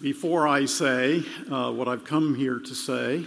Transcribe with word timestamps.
Before 0.00 0.46
I 0.46 0.66
say 0.66 1.24
uh, 1.50 1.72
what 1.72 1.88
I've 1.88 2.04
come 2.04 2.36
here 2.36 2.60
to 2.60 2.74
say, 2.74 3.24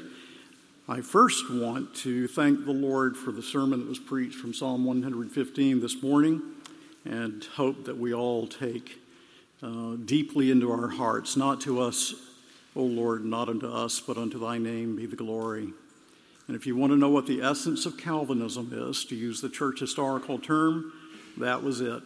I 0.87 1.01
first 1.01 1.51
want 1.51 1.93
to 1.95 2.29
thank 2.29 2.63
the 2.63 2.71
Lord 2.71 3.17
for 3.17 3.33
the 3.33 3.43
sermon 3.43 3.81
that 3.81 3.89
was 3.89 3.99
preached 3.99 4.37
from 4.37 4.53
Psalm 4.53 4.85
115 4.85 5.81
this 5.81 6.01
morning 6.01 6.41
and 7.03 7.43
hope 7.55 7.83
that 7.83 7.97
we 7.97 8.13
all 8.13 8.47
take 8.47 9.01
uh, 9.61 9.97
deeply 10.05 10.49
into 10.49 10.71
our 10.71 10.87
hearts, 10.87 11.35
not 11.35 11.59
to 11.59 11.81
us, 11.81 12.13
O 12.73 12.83
Lord, 12.83 13.25
not 13.25 13.49
unto 13.49 13.69
us, 13.69 13.99
but 13.99 14.15
unto 14.15 14.39
thy 14.39 14.57
name 14.57 14.95
be 14.95 15.05
the 15.05 15.17
glory. 15.17 15.73
And 16.47 16.55
if 16.55 16.65
you 16.65 16.77
want 16.77 16.93
to 16.93 16.97
know 16.97 17.09
what 17.09 17.27
the 17.27 17.41
essence 17.41 17.85
of 17.85 17.97
Calvinism 17.97 18.71
is, 18.71 19.03
to 19.05 19.15
use 19.17 19.41
the 19.41 19.49
church 19.49 19.81
historical 19.81 20.39
term, 20.39 20.93
that 21.37 21.63
was 21.63 21.81
it. 21.81 22.01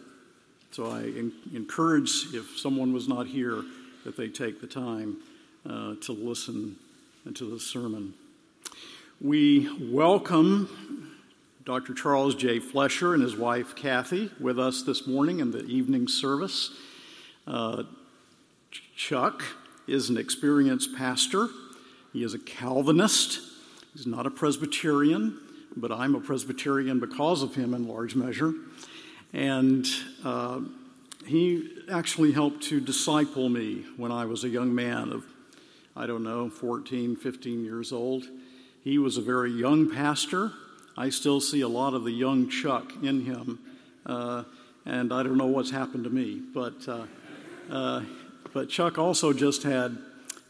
So 0.72 0.90
I 0.90 1.02
encourage, 1.54 2.34
if 2.34 2.58
someone 2.58 2.92
was 2.92 3.06
not 3.06 3.28
here, 3.28 3.62
that 4.06 4.16
they 4.16 4.28
take 4.28 4.60
the 4.60 4.68
time 4.68 5.16
uh, 5.68 5.96
to 6.00 6.12
listen 6.12 6.76
to 7.34 7.50
the 7.50 7.58
sermon. 7.58 8.14
We 9.20 9.68
welcome 9.92 11.16
Dr. 11.64 11.92
Charles 11.92 12.36
J. 12.36 12.60
Flesher 12.60 13.14
and 13.14 13.22
his 13.22 13.36
wife 13.36 13.74
Kathy 13.74 14.30
with 14.38 14.60
us 14.60 14.82
this 14.82 15.08
morning 15.08 15.40
in 15.40 15.50
the 15.50 15.64
evening 15.64 16.06
service. 16.06 16.70
Uh, 17.48 17.82
Chuck 18.94 19.42
is 19.88 20.08
an 20.08 20.18
experienced 20.18 20.94
pastor. 20.96 21.48
He 22.12 22.22
is 22.22 22.32
a 22.32 22.38
Calvinist. 22.38 23.40
He's 23.92 24.06
not 24.06 24.24
a 24.24 24.30
Presbyterian, 24.30 25.36
but 25.76 25.90
I'm 25.90 26.14
a 26.14 26.20
Presbyterian 26.20 27.00
because 27.00 27.42
of 27.42 27.56
him 27.56 27.74
in 27.74 27.88
large 27.88 28.14
measure. 28.14 28.54
And 29.32 29.84
uh, 30.24 30.60
he 31.24 31.70
actually 31.90 32.32
helped 32.32 32.64
to 32.64 32.80
disciple 32.80 33.48
me 33.48 33.84
when 33.96 34.12
I 34.12 34.24
was 34.26 34.44
a 34.44 34.48
young 34.48 34.74
man 34.74 35.12
of, 35.12 35.24
I 35.96 36.06
don't 36.06 36.22
know, 36.22 36.50
14, 36.50 37.16
15 37.16 37.64
years 37.64 37.92
old. 37.92 38.24
He 38.84 38.98
was 38.98 39.16
a 39.16 39.22
very 39.22 39.50
young 39.50 39.90
pastor. 39.90 40.52
I 40.96 41.10
still 41.10 41.40
see 41.40 41.60
a 41.60 41.68
lot 41.68 41.94
of 41.94 42.04
the 42.04 42.12
young 42.12 42.48
Chuck 42.48 42.92
in 43.02 43.24
him. 43.24 43.58
Uh, 44.04 44.44
and 44.84 45.12
I 45.12 45.22
don't 45.22 45.36
know 45.36 45.46
what's 45.46 45.70
happened 45.70 46.04
to 46.04 46.10
me. 46.10 46.40
But, 46.54 46.88
uh, 46.88 47.06
uh, 47.70 48.02
but 48.52 48.68
Chuck 48.68 48.98
also 48.98 49.32
just 49.32 49.64
had 49.64 49.98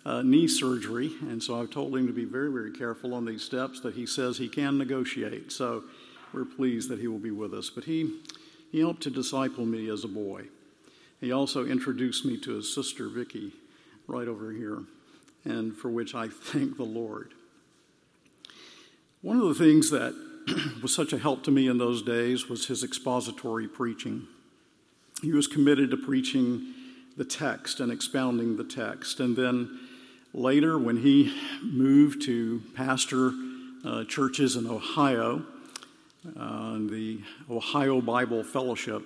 uh, 0.05 0.23
knee 0.23 0.47
surgery, 0.47 1.13
and 1.23 1.43
so 1.43 1.61
I've 1.61 1.71
told 1.71 1.97
him 1.97 2.07
to 2.07 2.13
be 2.13 2.25
very, 2.25 2.53
very 2.53 2.71
careful 2.71 3.15
on 3.15 3.25
these 3.25 3.43
steps 3.43 3.81
that 3.81 3.95
he 3.95 4.07
says 4.07 4.39
he 4.39 4.49
can 4.49 4.79
negotiate. 4.79 5.51
So 5.51 5.85
we're 6.33 6.45
pleased 6.45 6.91
that 6.91 7.01
he 7.01 7.09
will 7.09 7.19
be 7.19 7.33
with 7.33 7.55
us. 7.55 7.71
But 7.71 7.85
he, 7.85 8.21
he 8.71 8.81
helped 8.81 9.03
to 9.05 9.11
disciple 9.11 9.65
me 9.65 9.89
as 9.89 10.05
a 10.05 10.09
boy. 10.09 10.45
He 11.21 11.33
also 11.33 11.65
introduced 11.65 12.25
me 12.25 12.39
to 12.41 12.55
his 12.57 12.73
sister 12.75 13.09
Vicky 13.09 13.53
right 14.07 14.29
over 14.29 14.53
here, 14.53 14.83
and 15.45 15.75
for 15.75 15.91
which 15.91 16.15
I 16.15 16.29
thank 16.29 16.77
the 16.77 16.85
Lord. 16.85 17.33
One 19.23 19.41
of 19.41 19.49
the 19.49 19.55
things 19.55 19.91
that 19.91 20.15
was 20.83 20.95
such 20.95 21.13
a 21.13 21.19
help 21.19 21.43
to 21.45 21.51
me 21.51 21.69
in 21.69 21.79
those 21.79 22.03
days 22.03 22.49
was 22.49 22.67
his 22.67 22.85
expository 22.85 23.67
preaching. 23.67 24.27
He 25.23 25.33
was 25.33 25.47
committed 25.47 25.91
to 25.91 25.97
preaching 25.97 26.75
the 27.17 27.25
text 27.25 27.81
and 27.81 27.91
expounding 27.91 28.57
the 28.57 28.65
text. 28.65 29.19
And 29.21 29.35
then 29.37 29.81
later, 30.35 30.79
when 30.79 30.99
he 30.99 31.35
moved 31.63 32.23
to 32.27 32.63
pastor 32.75 33.33
uh, 33.85 34.05
churches 34.05 34.57
in 34.57 34.67
Ohio, 34.67 35.43
uh, 36.39 36.75
the 36.79 37.21
Ohio 37.51 38.01
Bible 38.01 38.45
Fellowship, 38.45 39.03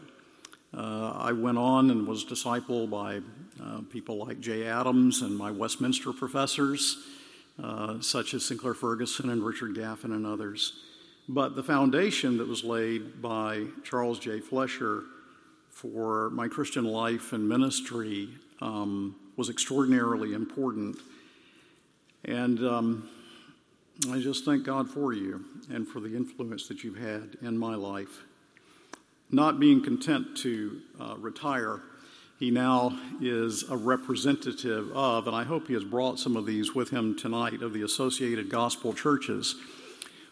uh, 0.77 1.13
I 1.17 1.33
went 1.33 1.59
on 1.59 1.91
and 1.91 2.07
was 2.07 2.25
discipled 2.25 2.91
by 2.91 3.21
uh, 3.63 3.81
people 3.91 4.19
like 4.19 4.41
Jay 4.41 4.67
Adams 4.67 5.23
and 5.23 5.37
my 5.37 5.51
Westminster 5.51 6.13
professors, 6.13 6.97
uh, 7.63 8.01
such 8.01 8.35
as 8.35 8.45
Sinclair 8.45 8.75
Ferguson 8.75 9.31
and 9.31 9.45
Richard 9.45 9.75
Gaffin 9.75 10.13
and 10.13 10.25
others. 10.25 10.73
But 11.29 11.57
the 11.57 11.63
foundation 11.63 12.39
that 12.39 12.49
was 12.49 12.65
laid 12.65 13.21
by 13.21 13.67
Charles 13.85 14.19
J. 14.19 14.41
Flesher 14.41 15.03
for 15.71 16.31
my 16.31 16.49
Christian 16.49 16.85
life 16.85 17.33
and 17.33 17.49
ministry 17.49 18.29
um, 18.61 19.17
was 19.37 19.49
extraordinarily 19.49 20.35
important. 20.35 20.97
And 22.25 22.61
um, 22.61 23.09
I 24.11 24.19
just 24.21 24.45
thank 24.45 24.65
God 24.65 24.89
for 24.89 25.13
you 25.13 25.45
and 25.71 25.87
for 25.87 26.01
the 26.01 26.17
influence 26.17 26.69
that 26.69 26.85
you've 26.85 26.99
had 26.99 27.37
in 27.43 27.59
my 27.59 27.75
life 27.75 28.25
not 29.33 29.61
being 29.61 29.83
content 29.83 30.37
to 30.39 30.81
uh, 31.01 31.15
retire, 31.19 31.81
he 32.41 32.51
now 32.51 32.99
is 33.21 33.69
a 33.69 33.77
representative 33.77 34.91
of, 34.93 35.27
and 35.27 35.37
I 35.37 35.45
hope 35.45 35.67
he 35.67 35.75
has 35.75 35.85
brought 35.85 36.19
some 36.19 36.37
of 36.37 36.47
these 36.47 36.75
with 36.75 36.89
him 36.89 37.15
tonight, 37.15 37.61
of 37.61 37.75
the 37.75 37.83
Associated 37.83 38.49
Gospel 38.49 38.95
Churches, 38.95 39.57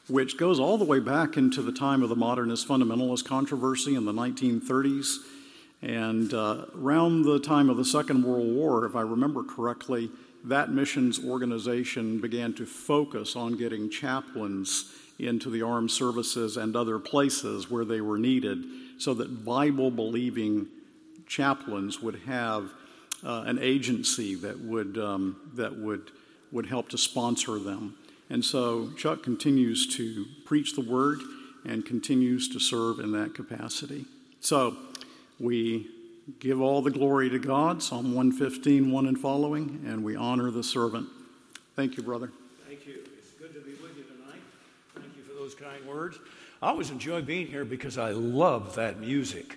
which 0.08 0.38
goes 0.38 0.58
all 0.58 0.78
the 0.78 0.86
way 0.86 1.00
back 1.00 1.36
into 1.36 1.60
the 1.60 1.70
time 1.70 2.02
of 2.02 2.08
the 2.08 2.16
modernist 2.16 2.66
fundamentalist 2.66 3.26
controversy 3.26 3.94
in 3.94 4.06
the 4.06 4.12
1930s. 4.12 5.16
And 5.82 6.32
uh, 6.32 6.64
around 6.74 7.24
the 7.24 7.38
time 7.38 7.68
of 7.68 7.76
the 7.76 7.84
Second 7.84 8.24
World 8.24 8.54
War, 8.54 8.86
if 8.86 8.96
I 8.96 9.02
remember 9.02 9.44
correctly, 9.44 10.10
that 10.44 10.70
missions 10.70 11.22
organization 11.22 12.20
began 12.20 12.54
to 12.54 12.64
focus 12.64 13.36
on 13.36 13.58
getting 13.58 13.90
chaplains 13.90 14.90
into 15.18 15.50
the 15.50 15.60
armed 15.60 15.90
services 15.90 16.56
and 16.56 16.74
other 16.74 16.98
places 16.98 17.70
where 17.70 17.84
they 17.84 18.00
were 18.00 18.18
needed 18.18 18.64
so 18.98 19.14
that 19.14 19.44
Bible 19.44 19.90
believing 19.90 20.66
chaplains 21.26 22.00
would 22.02 22.20
have 22.26 22.70
uh, 23.24 23.44
an 23.46 23.58
agency 23.60 24.34
that 24.36 24.60
would, 24.60 24.98
um, 24.98 25.36
that 25.54 25.76
would, 25.76 26.10
would 26.52 26.66
help 26.66 26.88
to 26.90 26.98
sponsor 26.98 27.58
them. 27.58 27.96
And 28.30 28.44
so 28.44 28.90
Chuck 28.96 29.22
continues 29.22 29.86
to 29.96 30.26
preach 30.44 30.74
the 30.74 30.82
word 30.82 31.20
and 31.64 31.84
continues 31.84 32.48
to 32.50 32.60
serve 32.60 32.98
in 33.00 33.12
that 33.12 33.34
capacity. 33.34 34.04
So 34.40 34.76
we 35.40 35.88
give 36.40 36.60
all 36.60 36.82
the 36.82 36.90
glory 36.90 37.30
to 37.30 37.38
God, 37.38 37.82
Psalm 37.82 38.14
115, 38.14 38.90
1 38.90 39.06
and 39.06 39.18
following, 39.18 39.82
and 39.86 40.04
we 40.04 40.14
honor 40.14 40.50
the 40.50 40.62
servant. 40.62 41.08
Thank 41.74 41.96
you, 41.96 42.02
brother. 42.02 42.30
Thank 42.66 42.86
you. 42.86 43.00
It's 43.18 43.30
good 43.32 43.54
to 43.54 43.60
be 43.60 43.72
with 43.82 43.96
you 43.96 44.04
tonight. 44.04 44.42
Thank 44.94 45.16
you 45.16 45.22
for 45.22 45.34
those 45.34 45.54
kind 45.54 45.84
words. 45.86 46.18
I 46.60 46.68
always 46.68 46.90
enjoy 46.90 47.22
being 47.22 47.46
here 47.46 47.64
because 47.64 47.98
I 47.98 48.10
love 48.10 48.74
that 48.74 48.98
music. 48.98 49.56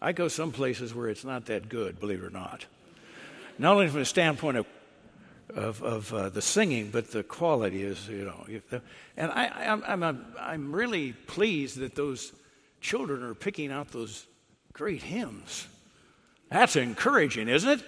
I 0.00 0.12
go 0.12 0.28
some 0.28 0.52
places 0.52 0.94
where 0.94 1.08
it's 1.08 1.24
not 1.24 1.46
that 1.46 1.68
good, 1.68 1.98
believe 1.98 2.22
it 2.22 2.26
or 2.26 2.30
not. 2.30 2.66
Not 3.58 3.72
only 3.72 3.88
from 3.88 4.00
the 4.00 4.04
standpoint 4.04 4.58
of 4.58 4.66
of, 5.54 5.82
of 5.82 6.12
uh, 6.12 6.28
the 6.28 6.42
singing, 6.42 6.90
but 6.90 7.10
the 7.10 7.22
quality 7.22 7.82
is, 7.82 8.08
you 8.08 8.24
know. 8.24 8.80
And 9.16 9.30
I, 9.32 9.46
I'm, 9.72 10.02
I'm, 10.04 10.26
I'm 10.38 10.72
really 10.72 11.12
pleased 11.12 11.78
that 11.78 11.94
those 11.94 12.32
children 12.80 13.22
are 13.22 13.34
picking 13.34 13.72
out 13.72 13.88
those 13.88 14.26
great 14.72 15.02
hymns. 15.02 15.66
That's 16.50 16.76
encouraging, 16.76 17.48
isn't 17.48 17.80
it? 17.80 17.84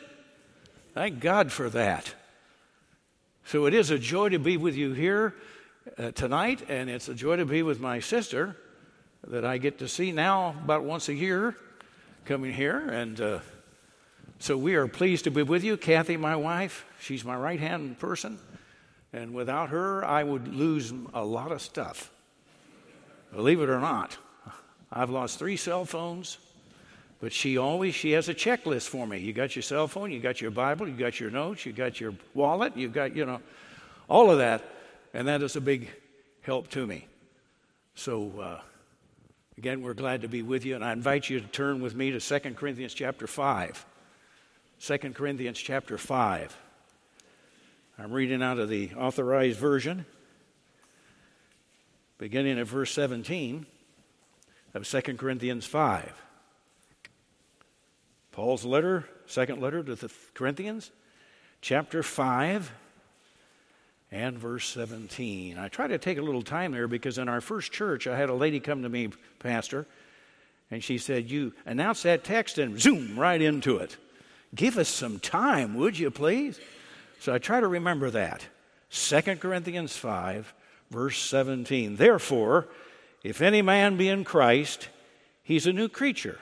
Thank 0.94 1.20
God 1.20 1.52
for 1.52 1.70
that. 1.70 2.14
So 3.44 3.66
it 3.66 3.74
is 3.74 3.90
a 3.90 3.98
joy 3.98 4.30
to 4.30 4.38
be 4.38 4.56
with 4.56 4.76
you 4.76 4.92
here 4.92 5.34
uh, 5.98 6.10
tonight, 6.12 6.62
and 6.68 6.90
it's 6.90 7.08
a 7.08 7.14
joy 7.14 7.36
to 7.36 7.44
be 7.44 7.62
with 7.62 7.80
my 7.80 8.00
sister 8.00 8.56
that 9.26 9.44
I 9.44 9.58
get 9.58 9.78
to 9.78 9.88
see 9.88 10.12
now 10.12 10.54
about 10.62 10.84
once 10.84 11.08
a 11.08 11.14
year 11.14 11.56
coming 12.24 12.52
here. 12.52 12.78
And 12.78 13.20
uh, 13.20 13.38
so 14.38 14.56
we 14.56 14.74
are 14.74 14.86
pleased 14.86 15.24
to 15.24 15.30
be 15.30 15.42
with 15.42 15.64
you. 15.64 15.76
Kathy, 15.76 16.16
my 16.16 16.36
wife, 16.36 16.84
she's 17.00 17.24
my 17.24 17.36
right 17.36 17.60
hand 17.60 17.98
person. 17.98 18.38
And 19.12 19.34
without 19.34 19.70
her, 19.70 20.04
I 20.04 20.22
would 20.22 20.48
lose 20.48 20.92
a 21.12 21.24
lot 21.24 21.52
of 21.52 21.60
stuff. 21.60 22.10
Believe 23.32 23.60
it 23.60 23.68
or 23.68 23.80
not, 23.80 24.16
I've 24.92 25.10
lost 25.10 25.38
three 25.38 25.56
cell 25.56 25.84
phones, 25.84 26.38
but 27.20 27.32
she 27.32 27.58
always 27.58 27.94
she 27.94 28.12
has 28.12 28.28
a 28.28 28.34
checklist 28.34 28.88
for 28.88 29.06
me. 29.06 29.18
You 29.18 29.32
got 29.32 29.54
your 29.54 29.62
cell 29.62 29.86
phone, 29.86 30.10
you 30.10 30.20
got 30.20 30.40
your 30.40 30.50
Bible, 30.50 30.88
you 30.88 30.94
got 30.94 31.20
your 31.20 31.30
notes, 31.30 31.64
you 31.64 31.72
got 31.72 32.00
your 32.00 32.14
wallet, 32.34 32.76
you 32.76 32.88
got 32.88 33.14
you 33.14 33.24
know 33.24 33.40
all 34.08 34.30
of 34.30 34.38
that. 34.38 34.64
And 35.12 35.26
that 35.28 35.42
is 35.42 35.56
a 35.56 35.60
big 35.60 35.90
help 36.42 36.68
to 36.70 36.86
me. 36.86 37.06
So, 37.94 38.32
uh, 38.40 38.60
again, 39.58 39.82
we're 39.82 39.94
glad 39.94 40.22
to 40.22 40.28
be 40.28 40.42
with 40.42 40.64
you, 40.64 40.74
and 40.74 40.84
I 40.84 40.92
invite 40.92 41.28
you 41.28 41.40
to 41.40 41.46
turn 41.46 41.80
with 41.80 41.94
me 41.94 42.12
to 42.12 42.20
2 42.20 42.54
Corinthians 42.54 42.94
chapter 42.94 43.26
5. 43.26 43.86
2 44.80 44.98
Corinthians 45.12 45.58
chapter 45.58 45.98
5. 45.98 46.56
I'm 47.98 48.12
reading 48.12 48.42
out 48.42 48.58
of 48.58 48.70
the 48.70 48.92
authorized 48.96 49.58
version, 49.58 50.06
beginning 52.16 52.58
at 52.58 52.66
verse 52.66 52.90
17 52.92 53.66
of 54.72 54.88
2 54.88 55.00
Corinthians 55.18 55.66
5. 55.66 56.22
Paul's 58.32 58.64
letter, 58.64 59.06
second 59.26 59.60
letter 59.60 59.82
to 59.82 59.94
the 59.96 60.10
Corinthians, 60.32 60.90
chapter 61.60 62.02
5 62.02 62.72
and 64.12 64.36
verse 64.36 64.68
17. 64.68 65.58
I 65.58 65.68
try 65.68 65.86
to 65.86 65.98
take 65.98 66.18
a 66.18 66.22
little 66.22 66.42
time 66.42 66.72
there 66.72 66.88
because 66.88 67.18
in 67.18 67.28
our 67.28 67.40
first 67.40 67.72
church, 67.72 68.06
I 68.06 68.16
had 68.16 68.28
a 68.28 68.34
lady 68.34 68.60
come 68.60 68.82
to 68.82 68.88
me, 68.88 69.10
Pastor, 69.38 69.86
and 70.70 70.82
she 70.82 70.98
said, 70.98 71.30
You 71.30 71.52
announce 71.64 72.02
that 72.02 72.24
text 72.24 72.58
and 72.58 72.80
zoom 72.80 73.18
right 73.18 73.40
into 73.40 73.76
it. 73.76 73.96
Give 74.54 74.78
us 74.78 74.88
some 74.88 75.20
time, 75.20 75.74
would 75.76 75.98
you 75.98 76.10
please? 76.10 76.58
So 77.20 77.32
I 77.32 77.38
try 77.38 77.60
to 77.60 77.68
remember 77.68 78.10
that. 78.10 78.46
2 78.90 79.20
Corinthians 79.36 79.96
5, 79.96 80.52
verse 80.90 81.18
17. 81.18 81.96
Therefore, 81.96 82.66
if 83.22 83.42
any 83.42 83.62
man 83.62 83.96
be 83.96 84.08
in 84.08 84.24
Christ, 84.24 84.88
he's 85.42 85.66
a 85.66 85.72
new 85.72 85.88
creature. 85.88 86.40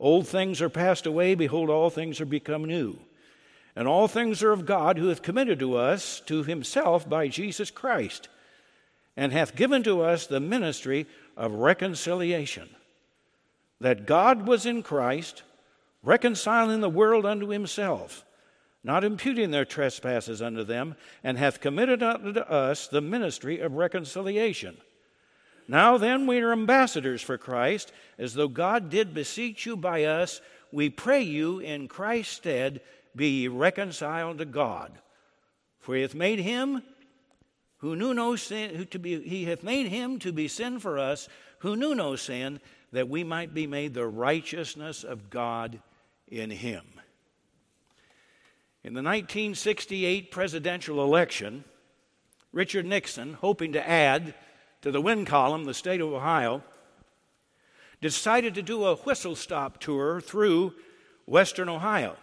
Old 0.00 0.26
things 0.26 0.62
are 0.62 0.70
passed 0.70 1.06
away, 1.06 1.34
behold, 1.34 1.70
all 1.70 1.90
things 1.90 2.20
are 2.20 2.26
become 2.26 2.64
new. 2.64 2.98
And 3.76 3.86
all 3.86 4.08
things 4.08 4.42
are 4.42 4.52
of 4.52 4.66
God, 4.66 4.98
who 4.98 5.08
hath 5.08 5.22
committed 5.22 5.58
to 5.60 5.76
us 5.76 6.20
to 6.26 6.42
himself 6.42 7.08
by 7.08 7.28
Jesus 7.28 7.70
Christ, 7.70 8.28
and 9.16 9.32
hath 9.32 9.56
given 9.56 9.82
to 9.84 10.02
us 10.02 10.26
the 10.26 10.40
ministry 10.40 11.06
of 11.36 11.54
reconciliation. 11.54 12.68
That 13.80 14.06
God 14.06 14.46
was 14.46 14.66
in 14.66 14.82
Christ, 14.82 15.42
reconciling 16.02 16.80
the 16.80 16.88
world 16.88 17.24
unto 17.24 17.48
himself, 17.48 18.24
not 18.82 19.04
imputing 19.04 19.50
their 19.50 19.64
trespasses 19.64 20.42
unto 20.42 20.64
them, 20.64 20.96
and 21.22 21.38
hath 21.38 21.60
committed 21.60 22.02
unto 22.02 22.40
us 22.40 22.88
the 22.88 23.00
ministry 23.00 23.60
of 23.60 23.74
reconciliation. 23.74 24.76
Now 25.68 25.98
then, 25.98 26.26
we 26.26 26.40
are 26.40 26.52
ambassadors 26.52 27.22
for 27.22 27.38
Christ, 27.38 27.92
as 28.18 28.34
though 28.34 28.48
God 28.48 28.90
did 28.90 29.14
beseech 29.14 29.64
you 29.64 29.76
by 29.76 30.04
us. 30.04 30.40
We 30.72 30.90
pray 30.90 31.22
you 31.22 31.60
in 31.60 31.88
Christ's 31.88 32.34
stead, 32.34 32.80
be 33.14 33.48
reconciled 33.48 34.38
to 34.38 34.44
God. 34.44 34.98
For 35.80 35.94
he 35.94 36.02
hath 36.02 36.14
made 36.14 36.40
him 36.40 36.82
who 37.78 37.96
knew 37.96 38.12
no 38.12 38.36
sin, 38.36 38.74
who 38.74 38.84
to 38.86 38.98
be, 38.98 39.20
he 39.22 39.44
hath 39.44 39.62
made 39.62 39.88
him 39.88 40.18
to 40.18 40.32
be 40.32 40.48
sin 40.48 40.78
for 40.78 40.98
us, 40.98 41.28
who 41.60 41.76
knew 41.76 41.94
no 41.94 42.14
sin, 42.14 42.60
that 42.92 43.08
we 43.08 43.24
might 43.24 43.54
be 43.54 43.66
made 43.66 43.94
the 43.94 44.06
righteousness 44.06 45.02
of 45.02 45.30
God 45.30 45.80
in 46.28 46.50
him. 46.50 46.84
In 48.82 48.94
the 48.94 49.02
1968 49.02 50.30
presidential 50.30 51.02
election, 51.02 51.64
Richard 52.52 52.86
Nixon, 52.86 53.34
hoping 53.34 53.72
to 53.72 53.88
add 53.88 54.34
to 54.82 54.90
the 54.90 55.00
win 55.00 55.24
column, 55.24 55.64
the 55.64 55.74
state 55.74 56.00
of 56.00 56.12
Ohio, 56.12 56.62
decided 58.00 58.54
to 58.54 58.62
do 58.62 58.84
a 58.84 58.96
whistle 58.96 59.36
stop 59.36 59.78
tour 59.78 60.20
through 60.20 60.74
western 61.26 61.68
Ohio, 61.68 62.16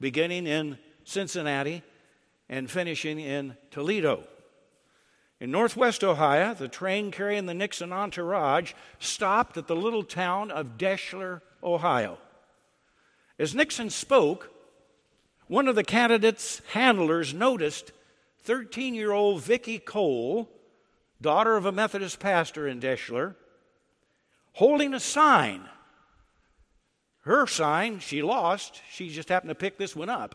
beginning 0.00 0.46
in 0.46 0.78
Cincinnati 1.04 1.82
and 2.48 2.70
finishing 2.70 3.18
in 3.18 3.56
Toledo. 3.70 4.24
In 5.40 5.50
northwest 5.50 6.02
Ohio, 6.02 6.54
the 6.54 6.68
train 6.68 7.10
carrying 7.10 7.46
the 7.46 7.54
Nixon 7.54 7.92
entourage 7.92 8.72
stopped 8.98 9.56
at 9.56 9.68
the 9.68 9.76
little 9.76 10.02
town 10.02 10.50
of 10.50 10.78
Deshler, 10.78 11.42
Ohio. 11.62 12.18
As 13.38 13.54
Nixon 13.54 13.90
spoke, 13.90 14.50
one 15.46 15.68
of 15.68 15.76
the 15.76 15.84
candidate's 15.84 16.60
handlers 16.72 17.32
noticed 17.32 17.92
13 18.42 18.94
year 18.94 19.12
old 19.12 19.42
Vicki 19.42 19.78
Cole 19.78 20.48
daughter 21.20 21.56
of 21.56 21.66
a 21.66 21.72
Methodist 21.72 22.20
pastor 22.20 22.68
in 22.68 22.80
Deshler, 22.80 23.34
holding 24.52 24.94
a 24.94 25.00
sign. 25.00 25.68
Her 27.28 27.46
sign, 27.46 27.98
she 27.98 28.22
lost. 28.22 28.80
She 28.90 29.10
just 29.10 29.28
happened 29.28 29.50
to 29.50 29.54
pick 29.54 29.76
this 29.76 29.94
one 29.94 30.08
up. 30.08 30.34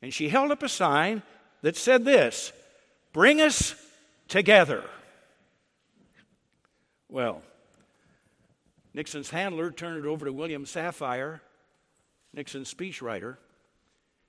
And 0.00 0.14
she 0.14 0.28
held 0.28 0.52
up 0.52 0.62
a 0.62 0.68
sign 0.68 1.24
that 1.62 1.74
said 1.74 2.04
this 2.04 2.52
Bring 3.12 3.40
us 3.40 3.74
together. 4.28 4.84
Well, 7.08 7.42
Nixon's 8.94 9.30
handler 9.30 9.72
turned 9.72 10.04
it 10.04 10.08
over 10.08 10.26
to 10.26 10.32
William 10.32 10.64
Safire, 10.64 11.40
Nixon's 12.32 12.72
speechwriter, 12.72 13.38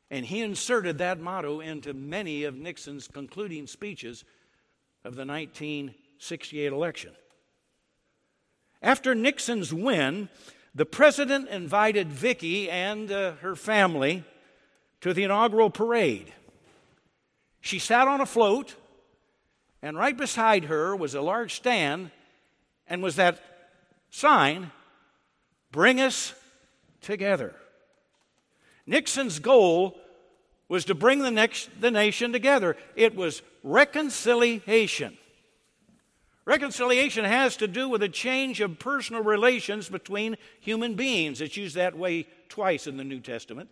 and 0.10 0.26
he 0.26 0.42
inserted 0.42 0.98
that 0.98 1.20
motto 1.20 1.60
into 1.60 1.94
many 1.94 2.46
of 2.46 2.56
Nixon's 2.56 3.08
concluding 3.08 3.68
speeches 3.68 4.24
of 5.04 5.14
the 5.14 5.28
1968 5.28 6.74
election. 6.74 7.12
After 8.82 9.14
Nixon's 9.14 9.72
win, 9.72 10.30
the 10.76 10.86
president 10.86 11.48
invited 11.48 12.12
Vicki 12.12 12.70
and 12.70 13.10
uh, 13.10 13.32
her 13.36 13.56
family 13.56 14.26
to 15.00 15.14
the 15.14 15.24
inaugural 15.24 15.70
parade. 15.70 16.34
She 17.62 17.80
sat 17.80 18.10
on 18.10 18.20
a 18.20 18.26
float, 18.26 18.76
and 19.82 19.98
right 19.98 20.16
beside 20.16 20.66
her 20.66 20.94
was 20.94 21.16
a 21.16 21.22
large 21.22 21.56
stand, 21.56 22.12
and 22.88 23.02
was 23.02 23.16
that 23.16 23.40
sign, 24.10 24.72
Bring 25.72 26.02
Us 26.02 26.34
Together. 27.02 27.56
Nixon's 28.86 29.40
goal 29.40 29.98
was 30.68 30.86
to 30.86 30.96
bring 30.96 31.20
the, 31.20 31.32
next, 31.32 31.70
the 31.80 31.92
nation 31.92 32.34
together. 32.34 32.76
It 32.96 33.16
was 33.16 33.42
reconciliation. 33.64 35.18
Reconciliation 36.46 37.26
has 37.26 37.58
to 37.58 37.68
do 37.68 37.90
with 37.90 38.04
a 38.04 38.10
change 38.10 38.62
of 38.62 38.78
personal 38.78 39.24
relations 39.24 39.90
between 39.90 40.38
human 40.60 40.94
beings. 40.94 41.42
It's 41.42 41.58
used 41.58 41.76
that 41.76 41.98
way 41.98 42.28
twice 42.50 42.86
in 42.86 42.98
the 42.98 43.04
New 43.04 43.20
Testament. 43.20 43.70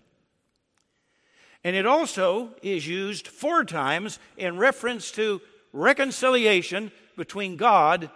And 1.64 1.75
it 1.75 1.86
also 1.86 2.50
is 2.62 2.88
used 2.88 3.28
four 3.28 3.64
times 3.64 4.20
in 4.38 4.58
reference 4.58 5.12
to 5.12 5.40
reconciliation 5.72 6.92
between 7.16 7.58
God 7.58 8.10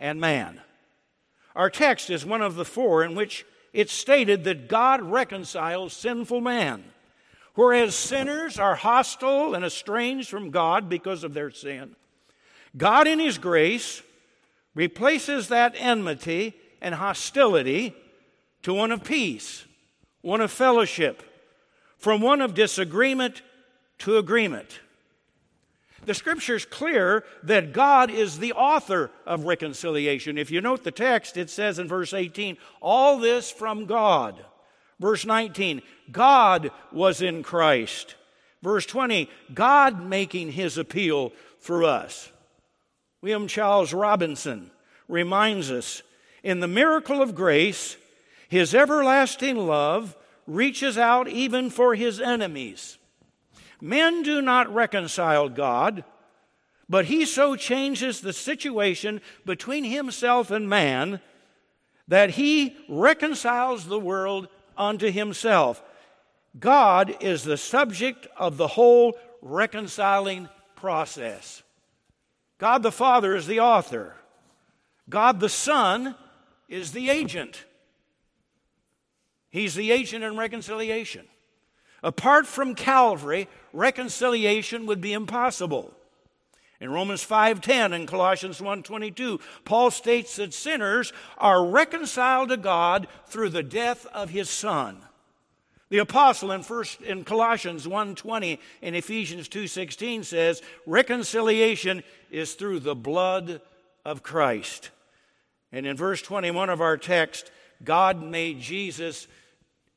and 0.00 0.20
man. 0.20 0.60
Our 1.54 1.70
text 1.70 2.10
is 2.10 2.24
one 2.24 2.42
of 2.42 2.54
the 2.54 2.64
four 2.64 3.04
in 3.04 3.14
which 3.14 3.44
it's 3.72 3.92
stated 3.92 4.44
that 4.44 4.68
God 4.68 5.02
reconciles 5.02 5.92
sinful 5.92 6.40
man. 6.40 6.84
Whereas 7.54 7.94
sinners 7.94 8.58
are 8.58 8.76
hostile 8.76 9.54
and 9.54 9.64
estranged 9.64 10.28
from 10.28 10.50
God 10.50 10.88
because 10.88 11.22
of 11.24 11.34
their 11.34 11.50
sin, 11.50 11.96
God, 12.76 13.06
in 13.06 13.18
His 13.18 13.38
grace, 13.38 14.02
replaces 14.74 15.48
that 15.48 15.74
enmity 15.76 16.54
and 16.80 16.94
hostility 16.94 17.94
to 18.62 18.74
one 18.74 18.92
of 18.92 19.04
peace, 19.04 19.64
one 20.22 20.40
of 20.40 20.50
fellowship, 20.50 21.22
from 21.98 22.20
one 22.20 22.40
of 22.40 22.54
disagreement 22.54 23.42
to 23.98 24.16
agreement. 24.16 24.80
The 26.06 26.14
scripture 26.14 26.56
is 26.56 26.64
clear 26.64 27.24
that 27.42 27.72
God 27.74 28.10
is 28.10 28.38
the 28.38 28.54
author 28.54 29.10
of 29.26 29.44
reconciliation. 29.44 30.38
If 30.38 30.50
you 30.50 30.60
note 30.60 30.82
the 30.82 30.90
text, 30.90 31.36
it 31.36 31.50
says 31.50 31.78
in 31.78 31.88
verse 31.88 32.14
18, 32.14 32.56
all 32.80 33.18
this 33.18 33.50
from 33.50 33.84
God. 33.84 34.42
Verse 34.98 35.26
19, 35.26 35.82
God 36.10 36.70
was 36.90 37.20
in 37.20 37.42
Christ. 37.42 38.14
Verse 38.62 38.86
20, 38.86 39.28
God 39.52 40.02
making 40.02 40.52
his 40.52 40.78
appeal 40.78 41.32
through 41.60 41.86
us. 41.86 42.30
William 43.22 43.46
Charles 43.46 43.92
Robinson 43.92 44.70
reminds 45.08 45.70
us 45.70 46.02
in 46.42 46.60
the 46.60 46.68
miracle 46.68 47.20
of 47.20 47.34
grace, 47.34 47.96
his 48.48 48.74
everlasting 48.74 49.56
love 49.56 50.16
reaches 50.46 50.96
out 50.96 51.28
even 51.28 51.68
for 51.68 51.94
his 51.94 52.18
enemies. 52.20 52.96
Men 53.80 54.22
do 54.22 54.40
not 54.40 54.72
reconcile 54.72 55.48
God, 55.48 56.04
but 56.88 57.04
he 57.06 57.24
so 57.24 57.56
changes 57.56 58.20
the 58.20 58.32
situation 58.32 59.20
between 59.44 59.84
himself 59.84 60.50
and 60.50 60.68
man 60.68 61.20
that 62.08 62.30
he 62.30 62.76
reconciles 62.88 63.86
the 63.86 64.00
world 64.00 64.48
unto 64.76 65.10
himself. 65.10 65.82
God 66.58 67.16
is 67.20 67.44
the 67.44 67.56
subject 67.56 68.26
of 68.36 68.56
the 68.56 68.66
whole 68.66 69.16
reconciling 69.40 70.48
process. 70.74 71.62
God 72.60 72.82
the 72.82 72.92
Father 72.92 73.34
is 73.34 73.46
the 73.46 73.58
author. 73.58 74.14
God 75.08 75.40
the 75.40 75.48
Son 75.48 76.14
is 76.68 76.92
the 76.92 77.08
agent. 77.08 77.64
He's 79.48 79.74
the 79.74 79.90
agent 79.90 80.22
in 80.22 80.36
reconciliation. 80.36 81.26
Apart 82.02 82.46
from 82.46 82.74
Calvary, 82.74 83.48
reconciliation 83.72 84.84
would 84.84 85.00
be 85.00 85.14
impossible. 85.14 85.94
In 86.80 86.92
Romans 86.92 87.24
5:10 87.24 87.94
and 87.94 88.06
Colossians 88.06 88.60
1:22, 88.60 89.40
Paul 89.64 89.90
states 89.90 90.36
that 90.36 90.52
sinners 90.52 91.14
are 91.38 91.66
reconciled 91.66 92.50
to 92.50 92.58
God 92.58 93.08
through 93.26 93.50
the 93.50 93.62
death 93.62 94.04
of 94.06 94.30
his 94.30 94.50
son. 94.50 95.06
The 95.90 95.98
apostle 95.98 96.52
in 96.52 96.62
first 96.62 97.02
in 97.02 97.24
Colossians 97.24 97.86
1:20 97.86 98.58
and 98.80 98.96
Ephesians 98.96 99.48
2:16 99.48 100.24
says, 100.24 100.62
"Reconciliation 100.86 102.02
is 102.30 102.54
through 102.54 102.80
the 102.80 102.94
blood 102.94 103.60
of 104.04 104.22
Christ." 104.22 104.90
And 105.72 105.86
in 105.86 105.96
verse 105.96 106.22
21 106.22 106.70
of 106.70 106.80
our 106.80 106.96
text, 106.96 107.50
God 107.82 108.22
made 108.22 108.60
Jesus 108.60 109.26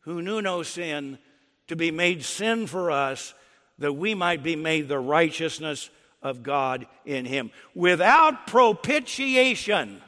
who 0.01 0.21
knew 0.21 0.41
no 0.41 0.63
sin 0.63 1.19
to 1.67 1.75
be 1.75 1.91
made 1.91 2.25
sin 2.25 2.67
for 2.67 2.91
us 2.91 3.33
that 3.77 3.93
we 3.93 4.13
might 4.13 4.43
be 4.43 4.55
made 4.55 4.87
the 4.87 4.99
righteousness 4.99 5.89
of 6.21 6.43
God 6.43 6.87
in 7.05 7.25
him. 7.25 7.51
Without 7.73 8.47
propitiation, 8.47 10.01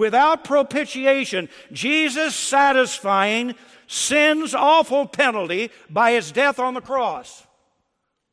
without 0.00 0.44
propitiation, 0.44 1.46
Jesus 1.72 2.34
satisfying 2.34 3.54
sin's 3.86 4.54
awful 4.54 5.06
penalty 5.06 5.70
by 5.90 6.12
his 6.12 6.32
death 6.32 6.58
on 6.58 6.72
the 6.72 6.80
cross. 6.80 7.46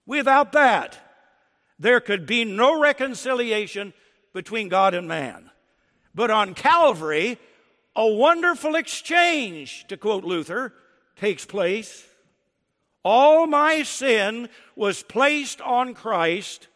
Without 0.05 0.53
that, 0.53 0.97
there 1.77 1.99
could 1.99 2.25
be 2.25 2.45
no 2.45 2.79
reconciliation 2.79 3.93
between 4.33 4.69
God 4.69 4.93
and 4.93 5.09
man. 5.09 5.51
But 6.15 6.31
on 6.31 6.53
Calvary, 6.53 7.37
a 7.97 8.07
wonderful 8.07 8.75
exchange, 8.75 9.85
to 9.89 9.97
quote 9.97 10.23
Luther, 10.23 10.73
takes 11.17 11.43
place. 11.43 12.07
All 13.03 13.45
my 13.45 13.83
sin 13.83 14.47
was 14.77 15.03
placed 15.03 15.59
on 15.59 15.95
Christ, 15.95 16.69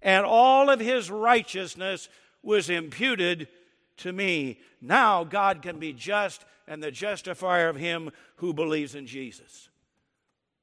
and 0.00 0.24
all 0.24 0.70
of 0.70 0.80
his 0.80 1.10
righteousness 1.10 2.08
was 2.42 2.70
imputed 2.70 3.48
to 3.98 4.12
me. 4.12 4.58
Now 4.80 5.24
God 5.24 5.62
can 5.62 5.78
be 5.78 5.92
just 5.92 6.44
and 6.68 6.82
the 6.82 6.90
justifier 6.90 7.68
of 7.68 7.76
him 7.76 8.10
who 8.36 8.52
believes 8.52 8.94
in 8.94 9.06
Jesus. 9.06 9.68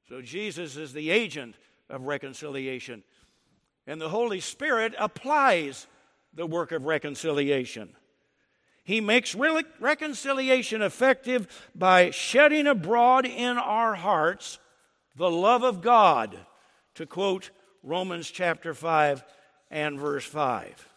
So 0.08 0.20
Jesus 0.20 0.76
is 0.76 0.92
the 0.92 1.10
agent 1.10 1.56
of 1.88 2.02
reconciliation. 2.02 3.02
And 3.86 4.00
the 4.00 4.08
Holy 4.08 4.40
Spirit 4.40 4.94
applies 4.98 5.86
the 6.32 6.46
work 6.46 6.72
of 6.72 6.84
reconciliation. 6.84 7.94
He 8.82 9.00
makes 9.00 9.34
re- 9.34 9.64
reconciliation 9.80 10.82
effective 10.82 11.70
by 11.74 12.10
shedding 12.10 12.66
abroad 12.66 13.24
in 13.24 13.56
our 13.56 13.94
hearts 13.94 14.58
the 15.16 15.30
love 15.30 15.62
of 15.62 15.80
God, 15.80 16.38
to 16.96 17.06
quote 17.06 17.50
Romans 17.82 18.30
chapter 18.30 18.74
5 18.74 19.24
and 19.70 19.98
verse 19.98 20.24
5. 20.24 20.93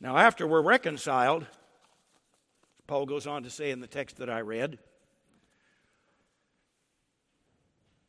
Now, 0.00 0.16
after 0.16 0.46
we're 0.46 0.62
reconciled, 0.62 1.46
Paul 2.86 3.06
goes 3.06 3.26
on 3.26 3.42
to 3.42 3.50
say 3.50 3.70
in 3.70 3.80
the 3.80 3.86
text 3.86 4.18
that 4.18 4.30
I 4.30 4.40
read, 4.40 4.78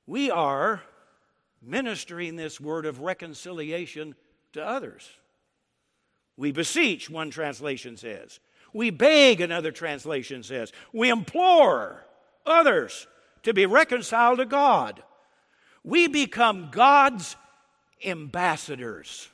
we 0.05 0.29
are 0.31 0.81
ministering 1.61 2.35
this 2.35 2.59
word 2.59 2.85
of 2.85 3.01
reconciliation 3.01 4.15
to 4.53 4.65
others. 4.65 5.09
We 6.37 6.51
beseech, 6.51 7.09
one 7.09 7.31
translation 7.31 7.97
says. 7.97 8.39
We 8.71 8.91
beg, 8.91 9.41
another 9.41 9.71
translation 9.71 10.43
says. 10.43 10.71
We 10.93 11.09
implore 11.09 12.05
others 12.45 13.07
to 13.43 13.53
be 13.53 13.65
reconciled 13.65 14.37
to 14.37 14.45
God. 14.45 15.03
We 15.83 16.07
become 16.07 16.69
God's 16.71 17.35
ambassadors. 18.05 19.29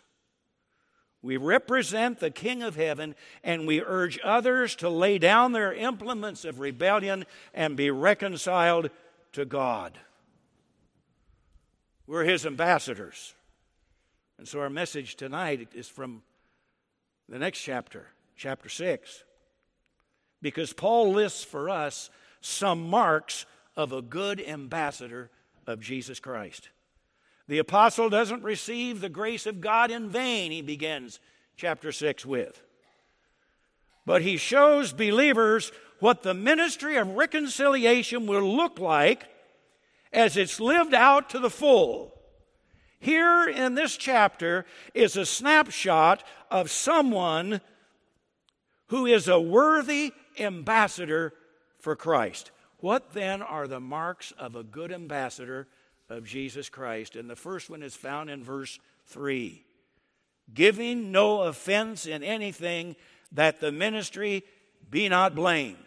We 1.26 1.38
represent 1.38 2.20
the 2.20 2.30
King 2.30 2.62
of 2.62 2.76
Heaven 2.76 3.16
and 3.44 3.66
we 3.66 3.82
urge 3.82 4.20
others 4.24 4.76
to 4.76 4.90
lay 4.90 5.18
down 5.18 5.54
their 5.54 5.74
implements 5.74 6.46
of 6.46 6.60
rebellion 6.60 7.26
and 7.52 7.76
be 7.76 7.90
reconciled 7.90 8.92
to 9.34 9.44
God. 9.44 9.98
We're 12.06 12.26
His 12.26 12.46
ambassadors. 12.46 13.34
And 14.38 14.48
so 14.48 14.60
our 14.60 14.70
message 14.70 15.16
tonight 15.16 15.70
is 15.74 15.88
from 15.88 16.22
the 17.28 17.40
next 17.40 17.60
chapter, 17.62 18.06
chapter 18.36 18.70
6. 18.70 19.24
Because 20.44 20.74
Paul 20.74 21.12
lists 21.12 21.44
for 21.44 21.72
us 21.72 22.12
some 22.42 22.88
marks 22.88 23.48
of 23.76 23.94
a 23.94 24.04
good 24.04 24.40
ambassador 24.40 25.32
of 25.66 25.80
Jesus 25.80 26.20
Christ. 26.20 26.70
The 27.48 27.60
apostle 27.60 28.10
doesn't 28.10 28.44
receive 28.44 29.02
the 29.02 29.10
grace 29.10 29.46
of 29.46 29.62
God 29.62 29.92
in 29.92 30.10
vain, 30.10 30.52
he 30.52 30.62
begins 30.62 31.20
chapter 31.58 31.92
6 31.92 32.26
with. 32.26 32.62
But 34.06 34.22
he 34.22 34.38
shows 34.38 34.94
believers 34.94 35.72
what 36.00 36.24
the 36.24 36.34
ministry 36.34 36.98
of 36.98 37.16
reconciliation 37.16 38.28
will 38.28 38.56
look 38.56 38.80
like 38.80 39.28
as 40.12 40.38
it's 40.38 40.60
lived 40.60 40.94
out 40.94 41.30
to 41.32 41.40
the 41.40 41.50
full. 41.50 42.14
Here 43.00 43.48
in 43.48 43.76
this 43.76 43.98
chapter 43.98 44.66
is 44.94 45.16
a 45.16 45.26
snapshot 45.26 46.24
of 46.50 46.72
someone 46.72 47.62
who 48.88 49.06
is 49.06 49.28
a 49.28 49.40
worthy 49.40 50.14
ambassador 50.40 51.34
for 51.80 51.96
Christ. 51.96 52.52
What 52.78 53.14
then 53.14 53.42
are 53.42 53.68
the 53.68 53.80
marks 53.80 54.32
of 54.38 54.56
a 54.56 54.64
good 54.64 54.92
ambassador 54.92 55.68
of 56.10 56.26
Jesus 56.26 56.70
Christ. 56.70 57.16
And 57.16 57.30
the 57.30 57.36
first 57.36 57.70
one 57.70 57.84
is 57.84 57.96
found 57.96 58.30
in 58.30 58.44
verse 58.44 58.80
3 59.08 59.66
giving 60.54 61.12
no 61.12 61.42
offense 61.42 62.06
in 62.06 62.24
anything, 62.24 62.96
that 63.32 63.60
the 63.60 63.72
ministry 63.72 64.44
be 64.90 65.10
not 65.10 65.36
blamed. 65.36 65.78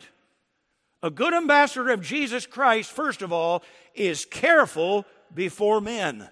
A 1.02 1.10
good 1.10 1.32
ambassador 1.32 1.90
of 1.90 2.02
Jesus 2.02 2.46
Christ, 2.46 2.90
first 2.90 3.22
of 3.22 3.32
all, 3.32 3.62
is 3.94 4.24
careful 4.24 5.04
before 5.32 5.80
men. 5.80 6.28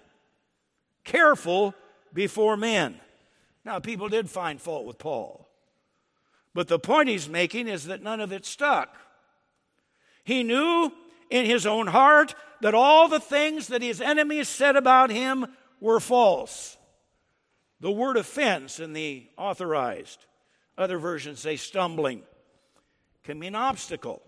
Careful 1.04 1.74
before 2.12 2.56
men. 2.56 3.00
Now, 3.64 3.78
people 3.78 4.08
did 4.08 4.28
find 4.28 4.60
fault 4.60 4.86
with 4.86 4.98
Paul. 4.98 5.48
But 6.52 6.68
the 6.68 6.78
point 6.78 7.08
he's 7.08 7.28
making 7.28 7.68
is 7.68 7.84
that 7.84 8.02
none 8.02 8.20
of 8.20 8.32
it 8.32 8.44
stuck. 8.44 8.96
He 10.24 10.42
knew 10.42 10.90
in 11.30 11.46
his 11.46 11.66
own 11.66 11.86
heart 11.86 12.34
that 12.60 12.74
all 12.74 13.08
the 13.08 13.20
things 13.20 13.68
that 13.68 13.82
his 13.82 14.00
enemies 14.00 14.48
said 14.48 14.76
about 14.76 15.10
him 15.10 15.46
were 15.80 16.00
false. 16.00 16.76
The 17.80 17.90
word 17.90 18.16
offense 18.16 18.80
in 18.80 18.92
the 18.92 19.26
authorized, 19.36 20.24
other 20.78 20.98
versions 20.98 21.40
say 21.40 21.56
stumbling, 21.56 22.22
can 23.24 23.38
mean 23.38 23.54
obstacle. 23.54 24.22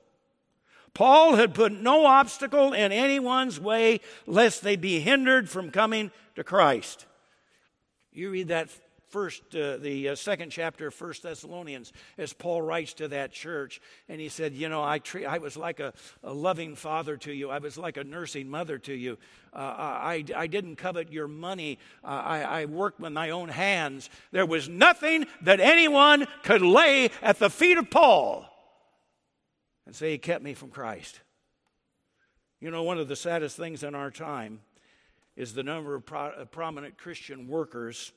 Paul 0.95 1.37
had 1.37 1.55
put 1.55 1.73
no 1.73 2.07
obstacle 2.07 2.73
in 2.73 2.93
anyone's 2.93 3.61
way 3.61 4.01
lest 4.27 4.63
they 4.63 4.77
be 4.77 5.01
hindered 5.01 5.49
from 5.49 5.71
coming 5.71 6.11
to 6.35 6.45
Christ. 6.45 7.07
You 8.13 8.31
read 8.31 8.49
that 8.49 8.71
first, 9.09 9.55
uh, 9.55 9.79
the 9.79 10.11
uh, 10.11 10.15
second 10.15 10.51
chapter 10.51 10.89
of 10.89 10.95
First 10.95 11.23
Thessalonians, 11.23 11.93
as 12.17 12.33
Paul 12.33 12.63
writes 12.63 12.95
to 12.95 13.09
that 13.09 13.33
church, 13.33 13.81
and 14.09 14.21
he 14.21 14.29
said, 14.29 14.55
"You 14.55 14.69
know, 14.69 14.83
I 14.83 14.99
tre- 14.99 15.25
I 15.25 15.39
was 15.39 15.57
like 15.57 15.81
a, 15.81 15.93
a, 16.23 16.33
loving 16.33 16.75
father 16.75 17.17
to 17.19 17.33
you. 17.33 17.51
I 17.51 17.59
was 17.59 17.79
like 17.79 17.97
a 17.97 18.05
nursing 18.05 18.49
mother 18.49 18.79
to 18.79 18.95
you. 18.95 19.19
Uh, 19.53 19.59
I 19.59 20.25
I 20.37 20.47
didn't 20.47 20.77
covet 20.77 21.13
your 21.13 21.29
money. 21.29 21.79
Uh, 22.05 22.09
I 22.09 22.41
I 22.41 22.65
worked 22.67 23.01
with 23.01 23.13
my 23.13 23.31
own 23.31 23.49
hands. 23.49 24.11
There 24.31 24.47
was 24.47 24.69
nothing 24.69 25.27
that 25.43 25.61
anyone 25.61 26.27
could 26.43 26.63
lay 26.63 27.11
at 27.23 27.39
the 27.39 27.51
feet 27.51 27.79
of 27.79 27.91
Paul 27.91 28.47
and 29.87 29.95
say 29.95 30.13
he 30.13 30.19
kept 30.19 30.45
me 30.45 30.55
from 30.55 30.71
Christ." 30.71 31.21
You 32.61 32.71
know, 32.71 32.83
one 32.83 32.99
of 32.99 33.09
the 33.09 33.17
saddest 33.17 33.57
things 33.57 33.85
in 33.85 33.95
our 33.95 34.11
time 34.11 34.61
is 35.37 35.55
the 35.55 35.63
number 35.63 35.95
of 35.95 36.05
pro- 36.05 36.45
prominent 36.47 36.99
Christian 36.99 37.47
workers 37.47 38.13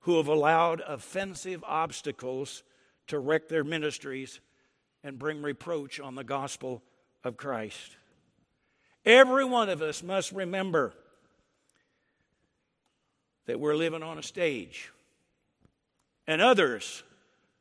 who 0.00 0.16
have 0.16 0.28
allowed 0.28 0.80
offensive 0.86 1.62
obstacles 1.66 2.62
to 3.06 3.18
wreck 3.18 3.48
their 3.48 3.64
ministries 3.64 4.40
and 5.02 5.18
bring 5.18 5.42
reproach 5.42 6.00
on 6.00 6.14
the 6.14 6.24
gospel 6.24 6.82
of 7.24 7.36
Christ. 7.36 7.96
Every 9.04 9.44
one 9.44 9.68
of 9.68 9.82
us 9.82 10.02
must 10.02 10.32
remember 10.32 10.92
that 13.46 13.60
we're 13.60 13.74
living 13.74 14.02
on 14.02 14.18
a 14.18 14.22
stage. 14.22 14.90
And 16.26 16.40
others, 16.40 17.02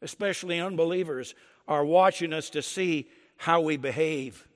especially 0.01 0.59
unbelievers, 0.59 1.33
are 1.67 1.85
watching 1.85 2.33
us 2.33 2.49
to 2.51 2.61
see 2.61 3.09
how 3.37 3.61
we 3.61 3.77
behave. 3.77 4.47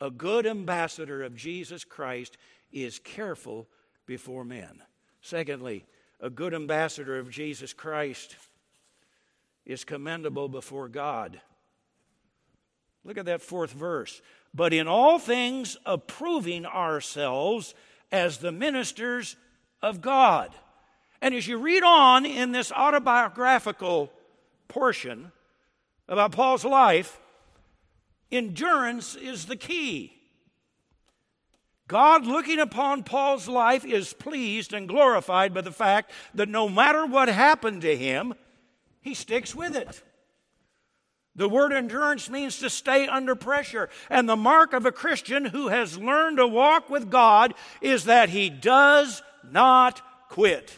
A 0.00 0.10
good 0.10 0.46
ambassador 0.46 1.22
of 1.22 1.36
Jesus 1.36 1.84
Christ 1.84 2.38
is 2.72 2.98
careful 2.98 3.66
before 4.06 4.44
men. 4.44 4.80
Secondly, 5.20 5.84
a 6.20 6.30
good 6.30 6.54
ambassador 6.54 7.18
of 7.18 7.30
Jesus 7.30 7.72
Christ 7.72 8.36
is 9.64 9.84
commendable 9.84 10.48
before 10.48 10.88
God. 10.88 11.40
Look 13.04 13.18
at 13.18 13.26
that 13.26 13.42
fourth 13.42 13.72
verse. 13.72 14.20
But 14.54 14.72
in 14.72 14.88
all 14.88 15.18
things, 15.18 15.76
approving 15.86 16.66
ourselves 16.66 17.74
as 18.10 18.38
the 18.38 18.52
ministers 18.52 19.36
of 19.82 20.00
God. 20.00 20.50
And 21.20 21.34
as 21.34 21.46
you 21.46 21.58
read 21.58 21.82
on 21.82 22.24
in 22.24 22.52
this 22.52 22.72
autobiographical 22.72 24.10
portion 24.68 25.32
about 26.08 26.32
Paul's 26.32 26.64
life, 26.64 27.20
endurance 28.30 29.14
is 29.14 29.46
the 29.46 29.56
key. 29.56 30.17
God, 31.88 32.26
looking 32.26 32.60
upon 32.60 33.02
Paul's 33.02 33.48
life, 33.48 33.84
is 33.84 34.12
pleased 34.12 34.74
and 34.74 34.86
glorified 34.86 35.54
by 35.54 35.62
the 35.62 35.72
fact 35.72 36.12
that 36.34 36.48
no 36.48 36.68
matter 36.68 37.06
what 37.06 37.28
happened 37.28 37.80
to 37.82 37.96
him, 37.96 38.34
he 39.00 39.14
sticks 39.14 39.54
with 39.54 39.74
it. 39.74 40.02
The 41.34 41.48
word 41.48 41.72
endurance 41.72 42.28
means 42.28 42.58
to 42.58 42.68
stay 42.68 43.06
under 43.06 43.34
pressure. 43.34 43.88
And 44.10 44.28
the 44.28 44.36
mark 44.36 44.74
of 44.74 44.84
a 44.84 44.92
Christian 44.92 45.46
who 45.46 45.68
has 45.68 45.96
learned 45.96 46.36
to 46.36 46.46
walk 46.46 46.90
with 46.90 47.10
God 47.10 47.54
is 47.80 48.04
that 48.04 48.28
he 48.28 48.50
does 48.50 49.22
not 49.50 50.02
quit. 50.28 50.76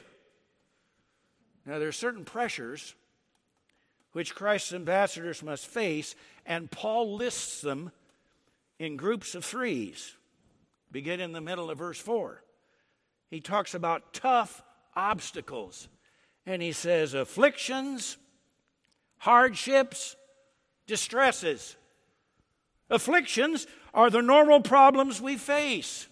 Now, 1.67 1.79
there 1.79 1.89
are 1.89 1.93
certain 1.93 2.25
pressures 2.25 2.95
which 4.13 4.35
Christ's 4.35 4.75
ambassadors 4.75 5.43
must 5.43 5.67
face, 5.67 6.15
and 6.45 6.71
Paul 6.71 7.17
lists 7.17 7.63
them 7.63 7.91
in 8.79 8.97
groups 8.97 9.35
of 9.35 9.45
threes. 9.45 10.15
Begin 10.93 11.21
in 11.21 11.33
the 11.33 11.41
middle 11.41 11.71
of 11.71 11.79
verse 11.79 11.99
4. 11.99 12.43
He 13.31 13.41
talks 13.41 13.75
about 13.75 14.13
tough 14.13 14.63
obstacles, 14.97 15.89
and 16.45 16.61
he 16.61 16.73
says 16.73 17.15
afflictions, 17.15 18.17
hardships, 19.19 20.17
distresses. 20.87 21.77
Afflictions 22.91 23.69
are 23.95 24.11
the 24.11 24.23
normal 24.23 24.61
problems 24.61 25.21
we 25.21 25.37
face. 25.37 26.09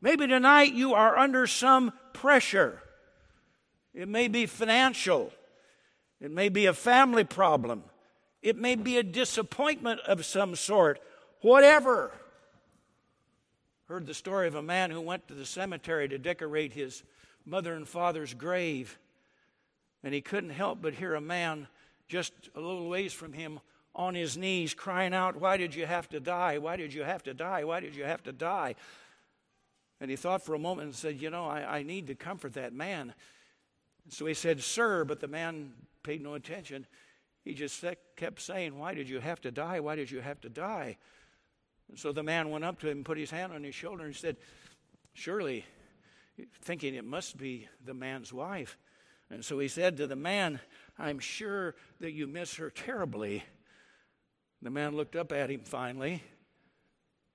Maybe 0.00 0.26
tonight 0.26 0.72
you 0.72 0.94
are 0.94 1.18
under 1.18 1.46
some 1.46 1.92
pressure. 2.14 2.80
It 3.92 4.08
may 4.08 4.28
be 4.28 4.46
financial, 4.46 5.32
it 6.20 6.30
may 6.30 6.48
be 6.48 6.66
a 6.66 6.72
family 6.72 7.24
problem, 7.24 7.82
it 8.40 8.56
may 8.56 8.76
be 8.76 8.96
a 8.96 9.02
disappointment 9.02 10.00
of 10.06 10.24
some 10.24 10.56
sort, 10.56 11.00
whatever. 11.42 12.12
Heard 13.90 14.06
the 14.06 14.14
story 14.14 14.46
of 14.46 14.54
a 14.54 14.62
man 14.62 14.92
who 14.92 15.00
went 15.00 15.26
to 15.26 15.34
the 15.34 15.44
cemetery 15.44 16.08
to 16.08 16.16
decorate 16.16 16.72
his 16.72 17.02
mother 17.44 17.74
and 17.74 17.88
father's 17.88 18.32
grave, 18.34 18.96
and 20.04 20.14
he 20.14 20.20
couldn't 20.20 20.50
help 20.50 20.80
but 20.80 20.94
hear 20.94 21.16
a 21.16 21.20
man 21.20 21.66
just 22.06 22.32
a 22.54 22.60
little 22.60 22.88
ways 22.88 23.12
from 23.12 23.32
him 23.32 23.58
on 23.92 24.14
his 24.14 24.36
knees 24.36 24.74
crying 24.74 25.12
out, 25.12 25.34
Why 25.34 25.56
did 25.56 25.74
you 25.74 25.86
have 25.86 26.08
to 26.10 26.20
die? 26.20 26.58
Why 26.58 26.76
did 26.76 26.94
you 26.94 27.02
have 27.02 27.24
to 27.24 27.34
die? 27.34 27.64
Why 27.64 27.80
did 27.80 27.96
you 27.96 28.04
have 28.04 28.22
to 28.22 28.32
die? 28.32 28.76
And 30.00 30.08
he 30.08 30.16
thought 30.16 30.42
for 30.42 30.54
a 30.54 30.58
moment 30.60 30.86
and 30.86 30.94
said, 30.94 31.20
You 31.20 31.30
know, 31.30 31.46
I, 31.46 31.78
I 31.78 31.82
need 31.82 32.06
to 32.06 32.14
comfort 32.14 32.52
that 32.52 32.72
man. 32.72 33.12
So 34.08 34.24
he 34.24 34.34
said, 34.34 34.62
Sir, 34.62 35.04
but 35.04 35.18
the 35.18 35.26
man 35.26 35.72
paid 36.04 36.22
no 36.22 36.34
attention. 36.34 36.86
He 37.44 37.54
just 37.54 37.84
kept 38.14 38.40
saying, 38.40 38.78
Why 38.78 38.94
did 38.94 39.08
you 39.08 39.18
have 39.18 39.40
to 39.40 39.50
die? 39.50 39.80
Why 39.80 39.96
did 39.96 40.12
you 40.12 40.20
have 40.20 40.40
to 40.42 40.48
die? 40.48 40.96
And 41.90 41.98
so 41.98 42.12
the 42.12 42.22
man 42.22 42.50
went 42.50 42.64
up 42.64 42.78
to 42.80 42.88
him 42.88 42.98
and 42.98 43.04
put 43.04 43.18
his 43.18 43.32
hand 43.32 43.52
on 43.52 43.64
his 43.64 43.74
shoulder 43.74 44.04
and 44.04 44.14
said, 44.14 44.36
Surely, 45.12 45.64
thinking 46.62 46.94
it 46.94 47.04
must 47.04 47.36
be 47.36 47.68
the 47.84 47.92
man's 47.92 48.32
wife. 48.32 48.78
And 49.28 49.44
so 49.44 49.58
he 49.58 49.66
said 49.66 49.96
to 49.96 50.06
the 50.06 50.16
man, 50.16 50.60
I'm 50.98 51.18
sure 51.18 51.74
that 51.98 52.12
you 52.12 52.28
miss 52.28 52.54
her 52.56 52.70
terribly. 52.70 53.42
The 54.62 54.70
man 54.70 54.94
looked 54.94 55.16
up 55.16 55.32
at 55.32 55.50
him 55.50 55.62
finally 55.64 56.22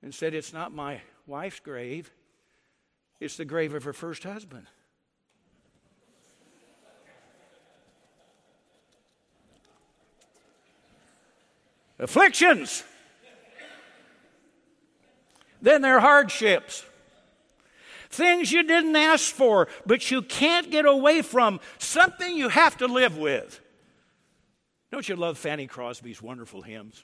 and 0.02 0.16
said, 0.16 0.34
It's 0.34 0.54
not 0.54 0.74
my 0.74 1.02
wife's 1.28 1.60
grave, 1.60 2.12
it's 3.20 3.36
the 3.36 3.46
grave 3.46 3.74
of 3.74 3.84
her 3.84 3.94
first 3.94 4.24
husband. 4.24 4.68
Afflictions. 12.00 12.84
Then 15.66 15.82
there 15.82 15.98
are 15.98 16.00
hardships. 16.00 16.86
Things 18.12 18.52
you 18.52 18.62
didn't 18.62 18.96
ask 18.96 19.34
for, 19.34 19.68
but 19.84 20.12
you 20.12 20.22
can't 20.22 20.70
get 20.70 20.86
away 20.86 21.24
from. 21.24 21.60
Something 21.80 22.38
you 22.38 22.50
have 22.50 22.78
to 22.78 22.86
live 22.86 23.18
with. 23.18 23.60
Don't 24.92 25.10
you 25.10 25.16
love 25.16 25.40
Fanny 25.40 25.66
Crosby's 25.66 26.22
wonderful 26.22 26.62
hymns? 26.62 27.04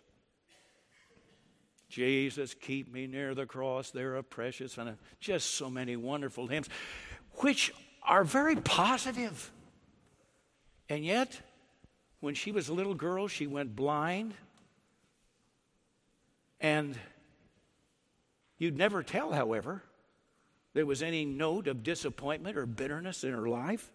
Jesus, 1.90 2.54
keep 2.54 2.94
me 2.94 3.08
near 3.08 3.34
the 3.34 3.48
cross. 3.48 3.90
They're 3.90 4.18
a 4.18 4.24
precious 4.24 4.78
and 4.78 4.96
just 5.20 5.56
so 5.56 5.68
many 5.68 5.96
wonderful 5.96 6.46
hymns, 6.46 6.70
which 7.38 7.74
are 8.04 8.24
very 8.24 8.58
positive. 8.58 9.52
And 10.88 11.04
yet, 11.04 11.42
when 12.20 12.36
she 12.36 12.52
was 12.52 12.70
a 12.70 12.76
little 12.76 12.94
girl, 12.94 13.28
she 13.28 13.48
went 13.48 13.76
blind. 13.76 14.36
And 16.60 16.96
you'd 18.62 18.78
never 18.78 19.02
tell, 19.02 19.34
however, 19.34 19.82
there 20.76 20.86
was 20.86 21.02
any 21.02 21.26
note 21.26 21.68
of 21.68 21.82
disappointment 21.82 22.58
or 22.58 22.68
bitterness 22.68 23.24
in 23.24 23.34
her 23.34 23.50
life. 23.50 23.92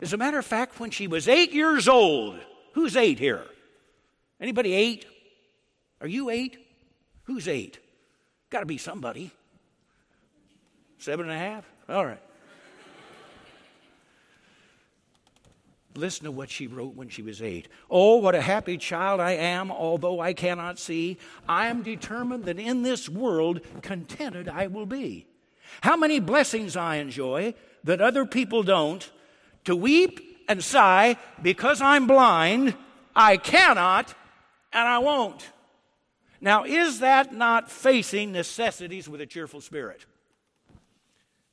As 0.00 0.14
a 0.14 0.16
matter 0.16 0.38
of 0.38 0.46
fact, 0.46 0.80
when 0.80 0.90
she 0.90 1.06
was 1.06 1.28
eight 1.28 1.52
years 1.52 1.86
old, 1.86 2.40
who's 2.72 2.96
eight 2.96 3.18
here? 3.18 3.44
Anybody 4.40 4.72
eight? 4.72 5.04
Are 6.00 6.08
you 6.08 6.30
eight? 6.30 6.56
Who's 7.24 7.46
eight? 7.46 7.78
Got 8.48 8.60
to 8.60 8.66
be 8.66 8.78
somebody. 8.78 9.30
Seven 10.96 11.28
and 11.28 11.34
a 11.34 11.38
half? 11.38 11.64
All 11.86 12.06
right. 12.06 12.22
Listen 15.96 16.24
to 16.24 16.32
what 16.32 16.50
she 16.50 16.66
wrote 16.66 16.94
when 16.94 17.08
she 17.08 17.22
was 17.22 17.40
eight. 17.40 17.68
Oh, 17.88 18.16
what 18.16 18.34
a 18.34 18.40
happy 18.40 18.76
child 18.76 19.20
I 19.20 19.32
am, 19.32 19.70
although 19.70 20.20
I 20.20 20.32
cannot 20.32 20.78
see. 20.78 21.18
I 21.48 21.68
am 21.68 21.82
determined 21.82 22.44
that 22.44 22.58
in 22.58 22.82
this 22.82 23.08
world 23.08 23.60
contented 23.82 24.48
I 24.48 24.66
will 24.66 24.86
be. 24.86 25.26
How 25.82 25.96
many 25.96 26.20
blessings 26.20 26.76
I 26.76 26.96
enjoy 26.96 27.54
that 27.84 28.00
other 28.00 28.24
people 28.24 28.62
don't. 28.62 29.08
To 29.64 29.76
weep 29.76 30.20
and 30.48 30.62
sigh 30.62 31.16
because 31.40 31.80
I'm 31.80 32.06
blind, 32.06 32.74
I 33.14 33.36
cannot 33.36 34.14
and 34.72 34.88
I 34.88 34.98
won't. 34.98 35.50
Now, 36.40 36.64
is 36.64 36.98
that 37.00 37.32
not 37.32 37.70
facing 37.70 38.32
necessities 38.32 39.08
with 39.08 39.20
a 39.20 39.26
cheerful 39.26 39.60
spirit? 39.60 40.04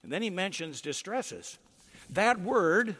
And 0.04 0.12
then 0.12 0.22
he 0.22 0.30
mentions 0.30 0.82
distresses. 0.82 1.58
That 2.10 2.42
word, 2.42 2.98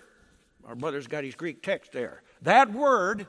our 0.68 0.76
brother's 0.76 1.08
got 1.08 1.24
his 1.24 1.36
Greek 1.36 1.62
text 1.62 1.92
there. 1.92 2.22
That 2.42 2.72
word 2.72 3.28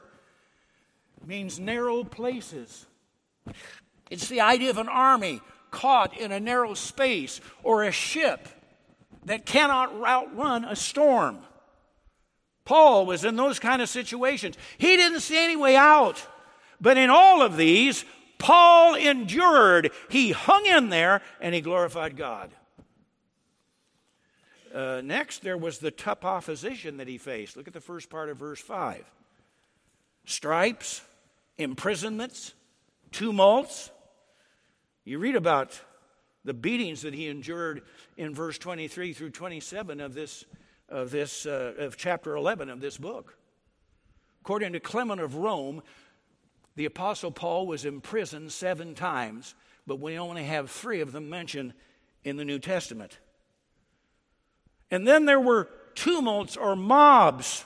means 1.27 1.59
narrow 1.59 2.05
places. 2.05 2.87
It's 4.11 4.29
the 4.29 4.41
idea 4.41 4.71
of 4.71 4.79
an 4.79 4.89
army 4.89 5.41
caught 5.71 6.17
in 6.19 6.33
a 6.33 6.41
narrow 6.41 6.75
space 6.75 7.41
or 7.63 7.85
a 7.85 7.93
ship 7.93 8.49
that 9.25 9.47
cannot 9.47 9.93
outrun 10.05 10.65
a 10.65 10.77
storm. 10.77 11.39
Paul 12.65 13.07
was 13.07 13.25
in 13.25 13.37
those 13.37 13.59
kind 13.59 13.83
of 13.83 13.89
situations. 13.89 14.57
He 14.79 14.97
didn't 14.97 15.21
see 15.21 15.43
any 15.43 15.57
way 15.57 15.77
out. 15.77 16.27
But 16.81 16.97
in 16.97 17.11
all 17.11 17.43
of 17.43 17.57
these, 17.57 18.05
Paul 18.39 18.95
endured. 18.95 19.91
He 20.09 20.33
hung 20.33 20.67
in 20.67 20.89
there 20.89 21.23
and 21.41 21.55
he 21.55 21.61
glorified 21.61 22.17
God. 22.17 22.51
Uh, 24.73 25.03
next, 25.05 25.43
there 25.43 25.59
was 25.59 25.79
the 25.79 25.91
tough 25.91 26.25
opposition 26.25 26.97
that 26.97 27.09
he 27.09 27.19
faced. 27.19 27.57
Look 27.57 27.69
at 27.69 27.75
the 27.75 27.81
first 27.81 28.09
part 28.09 28.29
of 28.31 28.39
verse 28.39 28.61
5 28.61 29.05
stripes, 30.25 31.03
imprisonments, 31.59 32.55
tumults. 33.11 33.91
You 35.05 35.19
read 35.19 35.37
about 35.37 35.81
the 36.45 36.55
beatings 36.55 37.03
that 37.03 37.13
he 37.13 37.29
endured 37.29 37.83
in 38.17 38.35
verse 38.35 38.59
23 38.59 39.13
through 39.13 39.31
27 39.31 40.01
of 40.01 40.15
this, 40.15 40.45
of 40.89 41.11
this 41.11 41.45
uh, 41.45 41.75
of 41.79 41.97
chapter 41.97 42.37
11 42.37 42.71
of 42.71 42.81
this 42.81 42.99
book. 42.99 43.37
According 44.43 44.73
to 44.73 44.81
Clement 44.81 45.21
of 45.21 45.37
Rome, 45.37 45.83
the 46.75 46.85
Apostle 46.85 47.31
Paul 47.31 47.67
was 47.67 47.85
imprisoned 47.85 48.51
seven 48.51 48.95
times, 48.95 49.55
but 49.87 50.01
we 50.01 50.19
only 50.19 50.45
have 50.45 50.71
three 50.71 51.01
of 51.01 51.13
them 51.13 51.29
mentioned 51.29 51.75
in 52.25 52.37
the 52.37 52.45
New 52.45 52.59
Testament. 52.59 53.19
And 54.93 55.09
then 55.09 55.25
there 55.25 55.41
were 55.41 55.71
tumults 55.95 56.57
or 56.57 56.77
mobs. 56.77 57.65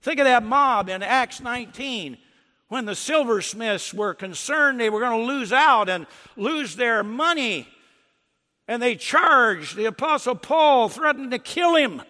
Think 0.00 0.18
of 0.18 0.24
that 0.24 0.42
mob 0.42 0.88
in 0.88 1.02
Acts 1.02 1.40
19 1.40 2.16
when 2.68 2.86
the 2.86 2.94
silversmiths 2.94 3.92
were 3.92 4.14
concerned 4.14 4.80
they 4.80 4.88
were 4.88 5.00
going 5.00 5.20
to 5.20 5.32
lose 5.32 5.52
out 5.52 5.90
and 5.90 6.06
lose 6.36 6.76
their 6.76 7.04
money. 7.04 7.68
And 8.66 8.82
they 8.82 8.96
charged 8.96 9.76
the 9.76 9.84
Apostle 9.84 10.34
Paul, 10.34 10.88
threatened 10.88 11.30
to 11.32 11.38
kill 11.38 11.76
him. 11.76 12.02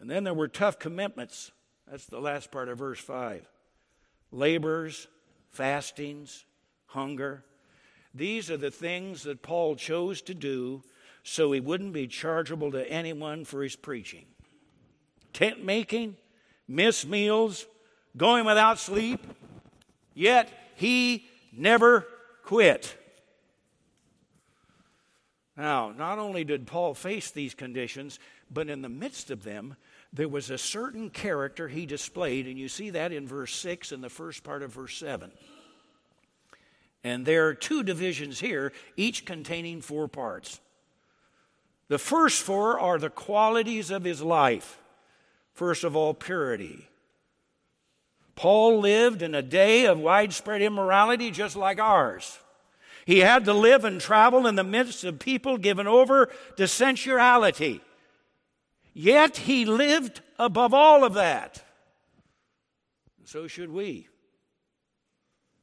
And 0.00 0.10
then 0.10 0.24
there 0.24 0.34
were 0.34 0.48
tough 0.48 0.78
commitments 0.78 1.52
that's 1.90 2.06
the 2.06 2.20
last 2.20 2.50
part 2.50 2.68
of 2.68 2.78
verse 2.78 2.98
5. 2.98 3.46
Labors, 4.32 5.06
fastings, 5.50 6.46
hunger. 6.86 7.44
These 8.14 8.50
are 8.50 8.56
the 8.56 8.70
things 8.70 9.24
that 9.24 9.42
Paul 9.42 9.76
chose 9.76 10.22
to 10.22 10.34
do 10.34 10.82
so 11.28 11.50
he 11.50 11.58
wouldn't 11.58 11.92
be 11.92 12.06
chargeable 12.06 12.70
to 12.70 12.88
anyone 12.88 13.44
for 13.44 13.64
his 13.64 13.74
preaching. 13.74 14.26
Tent 15.32 15.64
making, 15.64 16.16
missed 16.68 17.08
meals, 17.08 17.66
going 18.16 18.44
without 18.46 18.78
sleep, 18.78 19.20
yet 20.14 20.48
he 20.76 21.26
never 21.52 22.06
quit. 22.44 22.96
Now, 25.56 25.90
not 25.90 26.20
only 26.20 26.44
did 26.44 26.64
Paul 26.64 26.94
face 26.94 27.32
these 27.32 27.54
conditions, 27.54 28.20
but 28.48 28.70
in 28.70 28.82
the 28.82 28.88
midst 28.88 29.32
of 29.32 29.42
them, 29.42 29.74
there 30.12 30.28
was 30.28 30.48
a 30.48 30.58
certain 30.58 31.10
character 31.10 31.66
he 31.66 31.86
displayed, 31.86 32.46
and 32.46 32.56
you 32.56 32.68
see 32.68 32.90
that 32.90 33.10
in 33.10 33.26
verse 33.26 33.52
6 33.56 33.90
and 33.90 34.02
the 34.02 34.08
first 34.08 34.44
part 34.44 34.62
of 34.62 34.74
verse 34.74 34.96
7. 34.96 35.32
And 37.02 37.26
there 37.26 37.48
are 37.48 37.54
two 37.54 37.82
divisions 37.82 38.38
here, 38.38 38.72
each 38.96 39.24
containing 39.24 39.80
four 39.80 40.06
parts. 40.06 40.60
The 41.88 41.98
first 41.98 42.42
four 42.42 42.78
are 42.78 42.98
the 42.98 43.10
qualities 43.10 43.90
of 43.90 44.04
his 44.04 44.20
life. 44.20 44.78
First 45.52 45.84
of 45.84 45.96
all, 45.96 46.14
purity. 46.14 46.88
Paul 48.34 48.80
lived 48.80 49.22
in 49.22 49.34
a 49.34 49.42
day 49.42 49.86
of 49.86 49.98
widespread 49.98 50.62
immorality 50.62 51.30
just 51.30 51.56
like 51.56 51.78
ours. 51.78 52.38
He 53.06 53.20
had 53.20 53.44
to 53.44 53.54
live 53.54 53.84
and 53.84 54.00
travel 54.00 54.46
in 54.46 54.56
the 54.56 54.64
midst 54.64 55.04
of 55.04 55.20
people 55.20 55.58
given 55.58 55.86
over 55.86 56.28
to 56.56 56.66
sensuality. 56.66 57.80
Yet 58.92 59.36
he 59.36 59.64
lived 59.64 60.22
above 60.38 60.74
all 60.74 61.04
of 61.04 61.14
that. 61.14 61.62
So 63.24 63.46
should 63.46 63.70
we. 63.70 64.08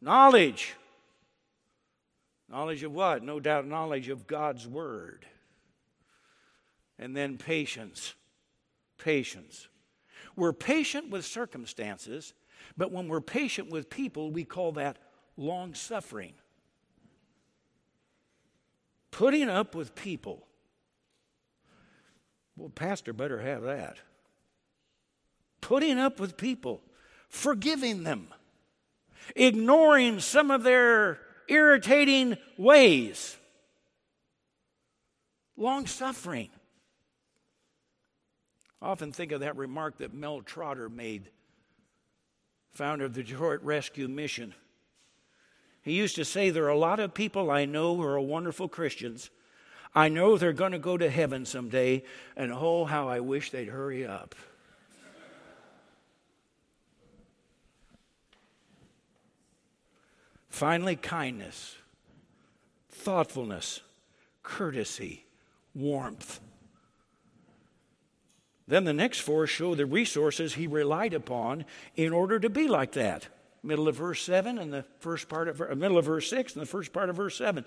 Knowledge. 0.01 0.73
Knowledge 2.49 2.83
of 2.83 2.93
what? 2.93 3.23
No 3.23 3.39
doubt, 3.39 3.67
knowledge 3.67 4.09
of 4.09 4.25
God's 4.25 4.67
Word. 4.67 5.25
And 6.99 7.15
then 7.15 7.37
patience. 7.37 8.13
Patience. 8.97 9.67
We're 10.35 10.53
patient 10.53 11.09
with 11.09 11.25
circumstances, 11.25 12.33
but 12.77 12.91
when 12.91 13.07
we're 13.07 13.21
patient 13.21 13.69
with 13.69 13.89
people, 13.89 14.31
we 14.31 14.43
call 14.43 14.71
that 14.73 14.97
long 15.37 15.73
suffering. 15.73 16.33
Putting 19.11 19.49
up 19.49 19.75
with 19.75 19.93
people. 19.93 20.47
Well, 22.55 22.69
Pastor 22.69 23.13
better 23.13 23.41
have 23.41 23.63
that. 23.63 23.97
Putting 25.61 25.97
up 25.97 26.19
with 26.19 26.35
people, 26.35 26.81
forgiving 27.29 28.03
them, 28.03 28.27
ignoring 29.35 30.19
some 30.19 30.51
of 30.51 30.63
their 30.63 31.19
irritating 31.47 32.37
ways, 32.57 33.37
long 35.55 35.87
suffering. 35.87 36.49
I 38.83 38.87
often 38.87 39.13
think 39.13 39.31
of 39.31 39.39
that 39.39 39.55
remark 39.55 39.99
that 39.99 40.13
Mel 40.13 40.41
Trotter 40.41 40.89
made, 40.89 41.29
founder 42.73 43.05
of 43.05 43.13
the 43.13 43.23
Detroit 43.23 43.61
Rescue 43.63 44.09
Mission. 44.09 44.53
He 45.81 45.93
used 45.93 46.15
to 46.17 46.25
say, 46.25 46.49
There 46.49 46.65
are 46.65 46.69
a 46.69 46.77
lot 46.77 46.99
of 46.99 47.13
people 47.13 47.49
I 47.49 47.63
know 47.63 47.95
who 47.95 48.03
are 48.03 48.19
wonderful 48.19 48.67
Christians. 48.67 49.29
I 49.95 50.09
know 50.09 50.37
they're 50.37 50.51
going 50.51 50.73
to 50.73 50.79
go 50.79 50.97
to 50.97 51.09
heaven 51.09 51.45
someday, 51.45 52.03
and 52.35 52.51
oh, 52.51 52.83
how 52.83 53.07
I 53.07 53.21
wish 53.21 53.51
they'd 53.51 53.69
hurry 53.69 54.05
up. 54.05 54.35
Finally, 60.49 60.97
kindness, 60.97 61.77
thoughtfulness, 62.89 63.79
courtesy, 64.43 65.25
warmth. 65.73 66.41
Then 68.67 68.85
the 68.85 68.93
next 68.93 69.19
four 69.19 69.45
show 69.45 69.75
the 69.75 69.85
resources 69.85 70.53
he 70.53 70.67
relied 70.67 71.13
upon 71.13 71.65
in 71.95 72.13
order 72.13 72.39
to 72.39 72.49
be 72.49 72.67
like 72.67 72.93
that. 72.93 73.27
Middle 73.61 73.87
of 73.87 73.95
verse 73.95 74.21
7 74.21 74.57
and 74.57 74.73
the 74.73 74.85
first 74.99 75.29
part 75.29 75.47
of 75.47 75.61
uh, 75.61 75.75
middle 75.75 75.97
of 75.97 76.05
verse 76.05 76.29
6 76.29 76.53
and 76.53 76.61
the 76.61 76.67
first 76.67 76.91
part 76.91 77.09
of 77.09 77.15
verse 77.15 77.37
7 77.37 77.63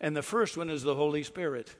and 0.00 0.16
the 0.16 0.22
first 0.22 0.56
one 0.56 0.70
is 0.70 0.82
the 0.82 0.94
holy 0.94 1.24
spirit. 1.24 1.74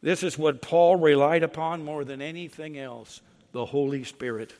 This 0.00 0.22
is 0.22 0.38
what 0.38 0.62
paul 0.62 0.96
relied 0.96 1.42
upon 1.42 1.84
more 1.84 2.02
than 2.02 2.22
anything 2.22 2.78
else 2.78 3.20
the 3.52 3.66
holy 3.66 4.04
spirit. 4.04 4.54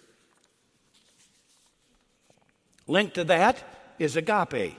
Linked 2.86 3.14
to 3.14 3.24
that 3.24 3.62
is 3.98 4.16
agape 4.16 4.76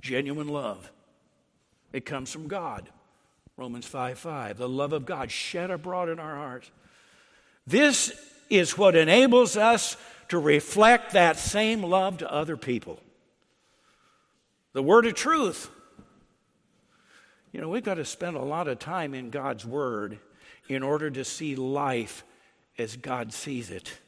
genuine 0.00 0.48
love. 0.48 0.90
It 1.92 2.06
comes 2.06 2.32
from 2.32 2.48
god 2.48 2.88
romans 3.56 3.86
5 3.86 4.18
5 4.18 4.58
the 4.58 4.68
love 4.68 4.92
of 4.92 5.06
god 5.06 5.30
shed 5.30 5.70
abroad 5.70 6.08
in 6.08 6.18
our 6.18 6.36
hearts 6.36 6.70
this 7.66 8.12
is 8.48 8.78
what 8.78 8.94
enables 8.94 9.56
us 9.56 9.96
to 10.28 10.38
reflect 10.38 11.12
that 11.12 11.38
same 11.38 11.82
love 11.82 12.18
to 12.18 12.32
other 12.32 12.56
people. 12.56 13.00
The 14.72 14.82
word 14.82 15.06
of 15.06 15.14
truth. 15.14 15.70
You 17.52 17.60
know, 17.60 17.68
we've 17.68 17.84
got 17.84 17.94
to 17.94 18.04
spend 18.04 18.36
a 18.36 18.42
lot 18.42 18.68
of 18.68 18.78
time 18.78 19.14
in 19.14 19.30
God's 19.30 19.64
word 19.64 20.18
in 20.68 20.82
order 20.82 21.10
to 21.10 21.24
see 21.24 21.56
life 21.56 22.24
as 22.78 22.96
God 22.96 23.32
sees 23.32 23.70
it. 23.70 23.98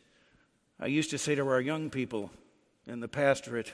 I 0.79 0.87
used 0.87 1.11
to 1.11 1.19
say 1.19 1.35
to 1.35 1.49
our 1.49 1.61
young 1.61 1.89
people 1.89 2.31
in 2.87 3.01
the 3.01 3.09
pastorate 3.09 3.73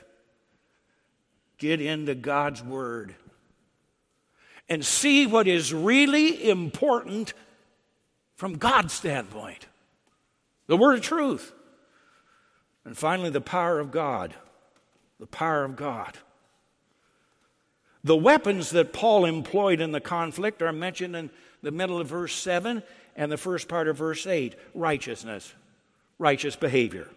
get 1.57 1.81
into 1.81 2.15
God's 2.15 2.63
word 2.63 3.15
and 4.67 4.85
see 4.85 5.27
what 5.27 5.47
is 5.47 5.73
really 5.73 6.49
important 6.49 7.33
from 8.35 8.57
God's 8.57 8.93
standpoint. 8.93 9.67
The 10.67 10.77
word 10.77 10.95
of 10.95 11.01
truth. 11.01 11.53
And 12.83 12.97
finally, 12.97 13.29
the 13.29 13.41
power 13.41 13.79
of 13.79 13.91
God. 13.91 14.33
The 15.19 15.27
power 15.27 15.63
of 15.63 15.75
God. 15.75 16.17
The 18.03 18.15
weapons 18.15 18.69
that 18.71 18.93
Paul 18.93 19.25
employed 19.25 19.81
in 19.81 19.91
the 19.91 20.01
conflict 20.01 20.61
are 20.61 20.71
mentioned 20.71 21.15
in 21.15 21.31
the 21.63 21.71
middle 21.71 21.99
of 21.99 22.07
verse 22.07 22.35
7 22.35 22.83
and 23.15 23.31
the 23.31 23.37
first 23.37 23.67
part 23.67 23.87
of 23.87 23.97
verse 23.97 24.27
8 24.27 24.55
righteousness, 24.75 25.53
righteous 26.19 26.55
behavior. 26.55 27.07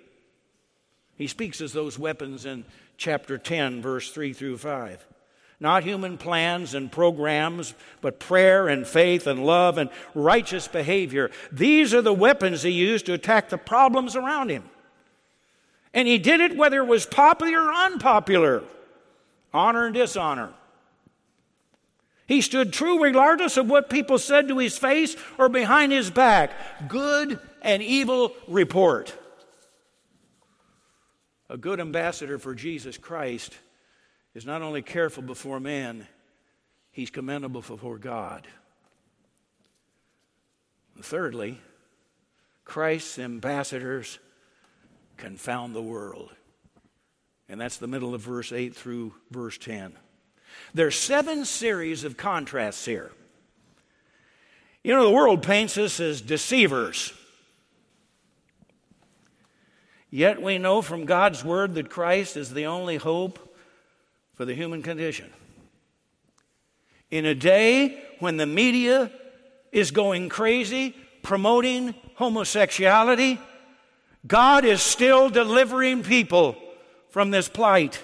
He 1.17 1.27
speaks 1.27 1.61
as 1.61 1.73
those 1.73 1.99
weapons 1.99 2.47
in 2.47 2.65
chapter 2.97 3.37
10, 3.37 3.83
verse 3.83 4.11
3 4.13 4.33
through 4.33 4.59
5. 4.59 5.07
Not 5.61 5.83
human 5.83 6.19
plans 6.19 6.75
and 6.75 6.91
programs, 6.91 7.75
but 8.01 8.21
prayer 8.21 8.69
and 8.69 8.87
faith 8.87 9.27
and 9.27 9.45
love 9.45 9.77
and 9.77 9.91
righteous 10.15 10.69
behavior. 10.69 11.31
These 11.51 11.93
are 11.93 12.03
the 12.03 12.13
weapons 12.13 12.63
he 12.63 12.71
used 12.71 13.07
to 13.07 13.13
attack 13.13 13.49
the 13.49 13.59
problems 13.59 14.15
around 14.15 14.51
him. 14.51 14.65
And 15.93 16.07
he 16.07 16.19
did 16.19 16.41
it 16.41 16.57
whether 16.57 16.79
it 16.79 16.87
was 16.87 17.07
popular 17.07 17.61
or 17.61 17.73
unpopular, 17.73 18.63
honor 19.53 19.87
and 19.87 19.95
dishonor. 19.95 20.53
He 22.27 22.41
stood 22.41 22.73
true 22.73 23.03
regardless 23.03 23.57
of 23.57 23.69
what 23.69 23.91
people 23.91 24.19
said 24.19 24.49
to 24.49 24.59
his 24.59 24.79
face 24.79 25.17
or 25.39 25.49
behind 25.49 25.91
his 25.91 26.11
back. 26.11 26.53
Good 26.87 27.41
and 27.63 27.83
evil 27.83 28.33
report. 28.47 29.15
A 31.51 31.57
good 31.57 31.81
ambassador 31.81 32.39
for 32.39 32.55
Jesus 32.55 32.99
Christ 32.99 33.57
is 34.35 34.47
not 34.47 34.63
only 34.63 34.83
careful 34.83 35.23
before 35.23 35.61
man, 35.61 36.07
he's 36.91 37.11
commendable 37.11 37.63
before 37.63 37.99
God. 37.99 38.47
thirdly, 41.01 41.59
Christ's 42.65 43.19
ambassadors 43.19 44.19
confound 45.17 45.75
the 45.75 45.83
world. 45.83 46.31
And 47.49 47.61
that's 47.61 47.79
the 47.79 47.87
middle 47.87 48.15
of 48.15 48.21
verse 48.21 48.53
8 48.53 48.75
through 48.75 49.15
verse 49.31 49.57
10. 49.59 49.95
There's 50.75 50.97
seven 50.97 51.45
series 51.45 52.05
of 52.05 52.17
contrasts 52.17 52.85
here. 52.85 53.13
You 54.85 54.95
know, 54.95 55.05
the 55.05 55.15
world 55.15 55.43
paints 55.43 55.77
us 55.79 56.01
as 56.01 56.21
deceivers. 56.21 57.13
Yet 60.11 60.41
we 60.41 60.59
know 60.59 60.83
from 60.83 61.05
God's 61.05 61.45
word 61.45 61.75
that 61.75 61.91
Christ 61.91 62.37
is 62.37 62.53
the 62.53 62.67
only 62.67 62.97
hope 62.97 63.48
for 64.39 64.45
the 64.45 64.55
human 64.55 64.85
condition. 64.85 65.29
In 67.11 67.27
a 67.27 67.35
day 67.35 68.01
when 68.21 68.37
the 68.37 68.47
media 68.47 69.11
is 69.73 69.91
going 69.91 70.29
crazy 70.29 70.95
promoting 71.25 71.93
homosexuality, 72.15 73.41
God 74.25 74.65
is 74.65 74.81
still 74.81 75.29
delivering 75.29 76.05
people 76.05 76.57
from 77.09 77.33
this 77.33 77.49
plight. 77.49 78.01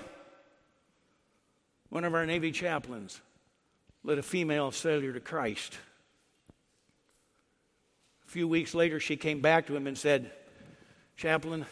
One 1.91 2.05
of 2.05 2.17
our 2.17 2.27
Navy 2.27 2.51
chaplains 2.51 3.21
led 4.03 4.19
a 4.19 4.23
female 4.23 4.73
sailor 4.73 5.13
to 5.13 5.21
Christ. 5.21 5.79
A 8.27 8.31
few 8.33 8.49
weeks 8.49 8.75
later, 8.75 8.99
she 8.99 9.17
came 9.17 9.41
back 9.41 9.69
to 9.69 9.77
him 9.77 9.87
and 9.87 9.97
said, 9.97 10.33
Chaplain, 11.17 11.65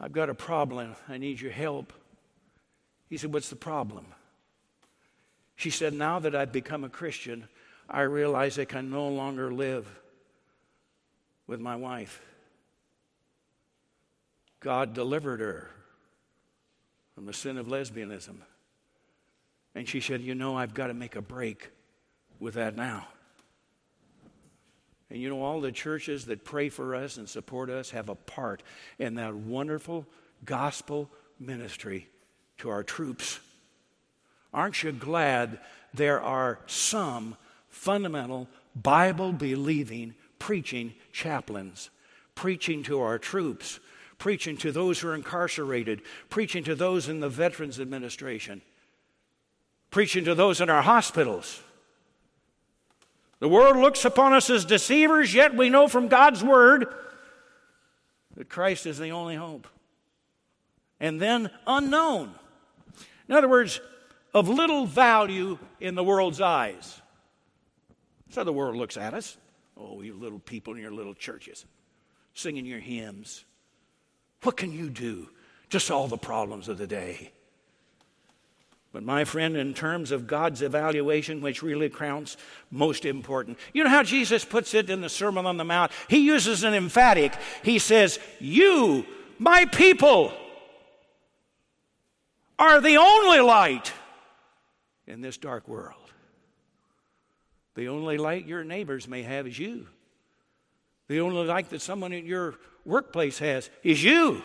I've 0.00 0.12
got 0.12 0.28
a 0.28 0.34
problem. 0.34 0.96
I 1.08 1.16
need 1.16 1.40
your 1.40 1.52
help. 1.52 1.92
He 3.08 3.16
said, 3.16 3.32
What's 3.32 3.50
the 3.50 3.56
problem? 3.56 4.06
She 5.54 5.70
said, 5.70 5.94
Now 5.94 6.18
that 6.18 6.34
I've 6.34 6.52
become 6.52 6.84
a 6.84 6.88
Christian, 6.88 7.48
I 7.88 8.02
realize 8.02 8.58
I 8.58 8.64
can 8.64 8.90
no 8.90 9.08
longer 9.08 9.52
live 9.52 9.88
with 11.46 11.60
my 11.60 11.76
wife. 11.76 12.20
God 14.60 14.94
delivered 14.94 15.40
her 15.40 15.70
from 17.14 17.26
the 17.26 17.32
sin 17.32 17.56
of 17.56 17.66
lesbianism. 17.66 18.36
And 19.74 19.88
she 19.88 20.00
said, 20.00 20.20
You 20.20 20.34
know, 20.34 20.56
I've 20.56 20.74
got 20.74 20.88
to 20.88 20.94
make 20.94 21.16
a 21.16 21.22
break 21.22 21.70
with 22.40 22.54
that 22.54 22.76
now. 22.76 23.06
And 25.08 25.20
you 25.20 25.28
know, 25.28 25.42
all 25.42 25.60
the 25.60 25.70
churches 25.70 26.26
that 26.26 26.44
pray 26.44 26.68
for 26.68 26.96
us 26.96 27.16
and 27.16 27.28
support 27.28 27.70
us 27.70 27.90
have 27.90 28.08
a 28.08 28.16
part 28.16 28.64
in 28.98 29.14
that 29.14 29.34
wonderful 29.34 30.04
gospel 30.44 31.08
ministry 31.38 32.08
to 32.58 32.70
our 32.70 32.82
troops. 32.82 33.40
Aren't 34.52 34.82
you 34.82 34.92
glad 34.92 35.58
there 35.92 36.20
are 36.20 36.58
some 36.66 37.36
fundamental 37.68 38.48
Bible 38.74 39.32
believing, 39.32 40.14
preaching 40.38 40.94
chaplains, 41.12 41.90
preaching 42.34 42.82
to 42.84 43.00
our 43.00 43.18
troops, 43.18 43.80
preaching 44.18 44.56
to 44.58 44.72
those 44.72 45.00
who 45.00 45.08
are 45.08 45.14
incarcerated, 45.14 46.02
preaching 46.30 46.64
to 46.64 46.74
those 46.74 47.08
in 47.08 47.20
the 47.20 47.28
Veterans 47.28 47.80
Administration, 47.80 48.62
preaching 49.90 50.24
to 50.24 50.34
those 50.34 50.60
in 50.60 50.70
our 50.70 50.82
hospitals. 50.82 51.62
The 53.38 53.48
world 53.48 53.76
looks 53.76 54.04
upon 54.04 54.32
us 54.32 54.48
as 54.48 54.64
deceivers, 54.64 55.34
yet 55.34 55.54
we 55.54 55.68
know 55.68 55.88
from 55.88 56.08
God's 56.08 56.42
Word 56.42 56.86
that 58.36 58.48
Christ 58.48 58.86
is 58.86 58.98
the 58.98 59.10
only 59.10 59.36
hope. 59.36 59.66
And 60.98 61.20
then 61.20 61.50
unknown. 61.66 62.34
In 63.28 63.34
other 63.34 63.48
words, 63.48 63.80
of 64.34 64.48
little 64.48 64.86
value 64.86 65.58
in 65.80 65.94
the 65.94 66.04
world's 66.04 66.40
eyes. 66.40 67.00
So 68.30 68.44
the 68.44 68.52
world 68.52 68.76
looks 68.76 68.96
at 68.96 69.14
us. 69.14 69.36
Oh, 69.76 70.02
you 70.02 70.14
little 70.14 70.38
people 70.38 70.74
in 70.74 70.80
your 70.80 70.90
little 70.90 71.14
churches, 71.14 71.64
singing 72.34 72.66
your 72.66 72.80
hymns. 72.80 73.44
What 74.42 74.56
can 74.56 74.72
you 74.72 74.90
do 74.90 75.30
to 75.70 75.80
solve 75.80 76.10
the 76.10 76.16
problems 76.16 76.68
of 76.68 76.78
the 76.78 76.86
day? 76.86 77.32
But, 78.92 79.02
my 79.02 79.24
friend, 79.24 79.58
in 79.58 79.74
terms 79.74 80.10
of 80.10 80.26
God's 80.26 80.62
evaluation, 80.62 81.42
which 81.42 81.62
really 81.62 81.90
counts 81.90 82.38
most 82.70 83.04
important, 83.04 83.58
you 83.74 83.84
know 83.84 83.90
how 83.90 84.02
Jesus 84.02 84.42
puts 84.42 84.72
it 84.72 84.88
in 84.88 85.02
the 85.02 85.10
Sermon 85.10 85.44
on 85.44 85.58
the 85.58 85.64
Mount? 85.64 85.92
He 86.08 86.18
uses 86.18 86.64
an 86.64 86.72
emphatic. 86.72 87.34
He 87.62 87.78
says, 87.78 88.18
You, 88.40 89.04
my 89.38 89.66
people, 89.66 90.32
are 92.58 92.80
the 92.80 92.96
only 92.96 93.40
light 93.40 93.92
in 95.06 95.20
this 95.20 95.36
dark 95.36 95.68
world. 95.68 96.00
The 97.74 97.88
only 97.88 98.16
light 98.16 98.46
your 98.46 98.64
neighbors 98.64 99.06
may 99.06 99.22
have 99.22 99.46
is 99.46 99.58
you. 99.58 99.86
The 101.08 101.20
only 101.20 101.46
light 101.46 101.70
that 101.70 101.82
someone 101.82 102.12
in 102.12 102.26
your 102.26 102.54
workplace 102.84 103.38
has 103.38 103.70
is 103.82 104.02
you. 104.02 104.42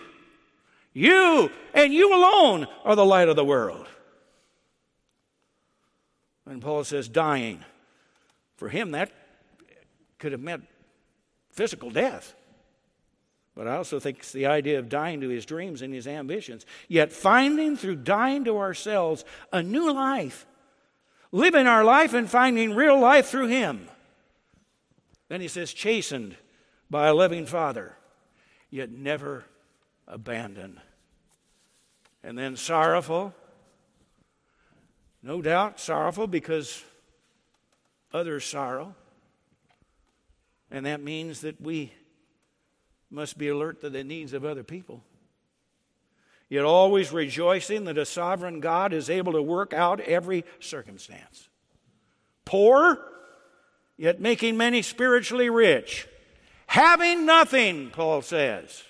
You 0.94 1.50
and 1.74 1.94
you 1.94 2.14
alone 2.14 2.68
are 2.84 2.96
the 2.96 3.06
light 3.06 3.30
of 3.30 3.36
the 3.36 3.46
world. 3.46 3.88
And 6.46 6.62
Paul 6.62 6.84
says, 6.84 7.08
dying. 7.08 7.64
For 8.58 8.68
him, 8.68 8.92
that 8.92 9.12
could 10.20 10.34
have 10.34 10.42
meant 10.42 10.68
physical 11.52 11.90
death. 11.90 12.36
But 13.56 13.68
I 13.68 13.76
also 13.76 14.00
think 14.00 14.20
it's 14.20 14.32
the 14.32 14.46
idea 14.46 14.80
of 14.80 14.90
dying 14.90 15.22
to 15.22 15.30
his 15.30 15.46
dreams 15.46 15.82
and 15.82 15.94
his 15.94 16.08
ambitions. 16.08 16.66
Yet 16.88 17.12
finding 17.12 17.76
through 17.76 17.98
dying 17.98 18.46
to 18.46 18.58
ourselves 18.58 19.26
a 19.52 19.62
new 19.62 19.92
life, 19.92 20.46
living 21.32 21.68
our 21.68 21.84
life 21.84 22.14
and 22.14 22.30
finding 22.30 22.74
real 22.74 23.00
life 23.00 23.28
through 23.28 23.48
him. 23.48 23.88
Then 25.28 25.42
he 25.42 25.48
says, 25.48 25.74
chastened 25.74 26.36
by 26.90 27.08
a 27.08 27.14
loving 27.14 27.46
Father, 27.46 27.96
yet 28.70 28.90
never 28.90 29.46
abandoned. 30.08 30.80
And 32.24 32.38
then 32.38 32.56
sorrowful, 32.56 33.34
no 35.24 35.42
doubt 35.42 35.80
sorrowful 35.80 36.28
because 36.28 36.84
others 38.14 38.46
sorrow. 38.46 38.96
And 40.70 40.86
that 40.86 41.02
means 41.02 41.42
that 41.42 41.60
we 41.60 41.94
must 43.12 43.38
be 43.38 43.50
alert 43.50 43.82
to 43.82 43.90
the 43.90 44.04
needs 44.04 44.34
of 44.34 44.46
other 44.46 44.64
people. 44.64 45.04
Yet 46.50 46.66
always 46.66 47.12
rejoicing 47.12 47.86
that 47.86 47.98
a 47.98 48.06
sovereign 48.06 48.60
God 48.60 48.94
is 48.94 49.10
able 49.10 49.34
to 49.34 49.42
work 49.42 49.74
out 49.74 50.00
every 50.02 50.44
circumstance. 50.60 51.48
Poor, 52.44 53.00
yet 53.98 54.20
making 54.20 54.58
many 54.58 54.82
spiritually 54.82 55.50
rich. 55.50 56.08
Having 56.68 57.26
nothing, 57.26 57.90
Paul 57.90 58.22
says. 58.22 58.84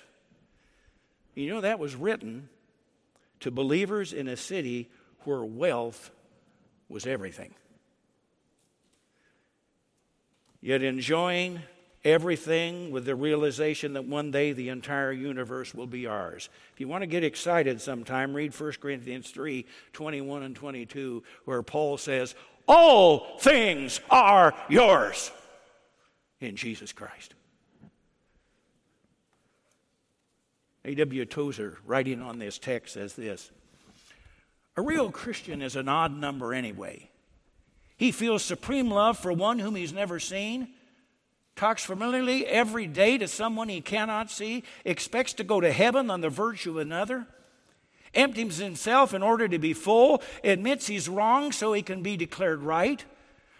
You 1.35 1.49
know, 1.49 1.61
that 1.61 1.79
was 1.79 1.95
written 1.95 2.49
to 3.41 3.51
believers 3.51 4.13
in 4.13 4.27
a 4.27 4.37
city 4.37 4.89
where 5.23 5.43
wealth 5.43 6.11
was 6.89 7.05
everything. 7.05 7.53
Yet 10.61 10.83
enjoying 10.83 11.61
everything 12.03 12.91
with 12.91 13.05
the 13.05 13.15
realization 13.15 13.93
that 13.93 14.05
one 14.05 14.31
day 14.31 14.53
the 14.53 14.69
entire 14.69 15.11
universe 15.11 15.73
will 15.73 15.87
be 15.87 16.07
ours. 16.07 16.49
If 16.73 16.79
you 16.79 16.87
want 16.87 17.03
to 17.03 17.07
get 17.07 17.23
excited 17.23 17.81
sometime, 17.81 18.33
read 18.33 18.59
1 18.59 18.73
Corinthians 18.81 19.29
3 19.29 19.65
21 19.93 20.43
and 20.43 20.55
22, 20.55 21.23
where 21.45 21.61
Paul 21.61 21.97
says, 21.97 22.35
All 22.67 23.37
things 23.39 23.99
are 24.09 24.53
yours 24.69 25.31
in 26.39 26.55
Jesus 26.55 26.91
Christ. 26.91 27.35
A.W. 30.83 31.25
Tozer, 31.25 31.77
writing 31.85 32.23
on 32.23 32.39
this 32.39 32.57
text, 32.57 32.95
says 32.95 33.13
this 33.13 33.51
A 34.75 34.81
real 34.81 35.11
Christian 35.11 35.61
is 35.61 35.75
an 35.75 35.87
odd 35.87 36.17
number 36.17 36.53
anyway. 36.53 37.09
He 37.95 38.11
feels 38.11 38.43
supreme 38.43 38.89
love 38.89 39.19
for 39.19 39.31
one 39.31 39.59
whom 39.59 39.75
he's 39.75 39.93
never 39.93 40.19
seen 40.19 40.69
talks 41.55 41.83
familiarly 41.85 42.45
every 42.47 42.87
day 42.87 43.17
to 43.17 43.27
someone 43.27 43.69
he 43.69 43.81
cannot 43.81 44.31
see, 44.31 44.63
expects 44.85 45.33
to 45.33 45.43
go 45.43 45.61
to 45.61 45.71
heaven 45.71 46.09
on 46.09 46.21
the 46.21 46.29
virtue 46.29 46.71
of 46.71 46.77
another, 46.77 47.27
empties 48.13 48.57
himself 48.57 49.13
in 49.13 49.23
order 49.23 49.47
to 49.47 49.59
be 49.59 49.73
full, 49.73 50.21
admits 50.43 50.87
he's 50.87 51.09
wrong 51.09 51.51
so 51.51 51.73
he 51.73 51.81
can 51.81 52.01
be 52.01 52.17
declared 52.17 52.61
right, 52.61 53.05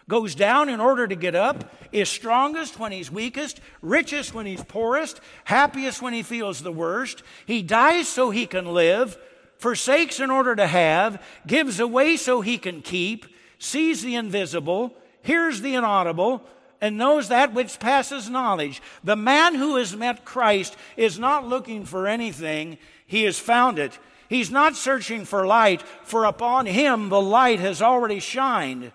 goes 0.08 0.34
down 0.34 0.68
in 0.68 0.80
order 0.80 1.06
to 1.06 1.14
get 1.14 1.34
up, 1.34 1.72
is 1.92 2.08
strongest 2.08 2.78
when 2.78 2.92
he's 2.92 3.10
weakest, 3.10 3.60
richest 3.80 4.34
when 4.34 4.46
he's 4.46 4.64
poorest, 4.64 5.20
happiest 5.44 6.02
when 6.02 6.12
he 6.12 6.22
feels 6.22 6.60
the 6.60 6.72
worst. 6.72 7.22
He 7.46 7.62
dies 7.62 8.08
so 8.08 8.30
he 8.30 8.46
can 8.46 8.66
live, 8.66 9.16
forsakes 9.58 10.18
in 10.18 10.30
order 10.30 10.56
to 10.56 10.66
have, 10.66 11.22
gives 11.46 11.78
away 11.78 12.16
so 12.16 12.40
he 12.40 12.58
can 12.58 12.82
keep, 12.82 13.26
sees 13.58 14.02
the 14.02 14.16
invisible, 14.16 14.96
hears 15.22 15.60
the 15.60 15.76
inaudible, 15.76 16.44
and 16.82 16.98
knows 16.98 17.28
that 17.28 17.54
which 17.54 17.78
passes 17.78 18.28
knowledge. 18.28 18.82
The 19.04 19.16
man 19.16 19.54
who 19.54 19.76
has 19.76 19.96
met 19.96 20.24
Christ 20.24 20.76
is 20.96 21.16
not 21.16 21.46
looking 21.46 21.84
for 21.84 22.08
anything, 22.08 22.76
he 23.06 23.22
has 23.22 23.38
found 23.38 23.78
it. 23.78 23.98
He's 24.28 24.50
not 24.50 24.74
searching 24.74 25.24
for 25.24 25.46
light, 25.46 25.82
for 26.02 26.24
upon 26.24 26.66
him 26.66 27.08
the 27.08 27.20
light 27.20 27.60
has 27.60 27.80
already 27.80 28.18
shined. 28.18 28.90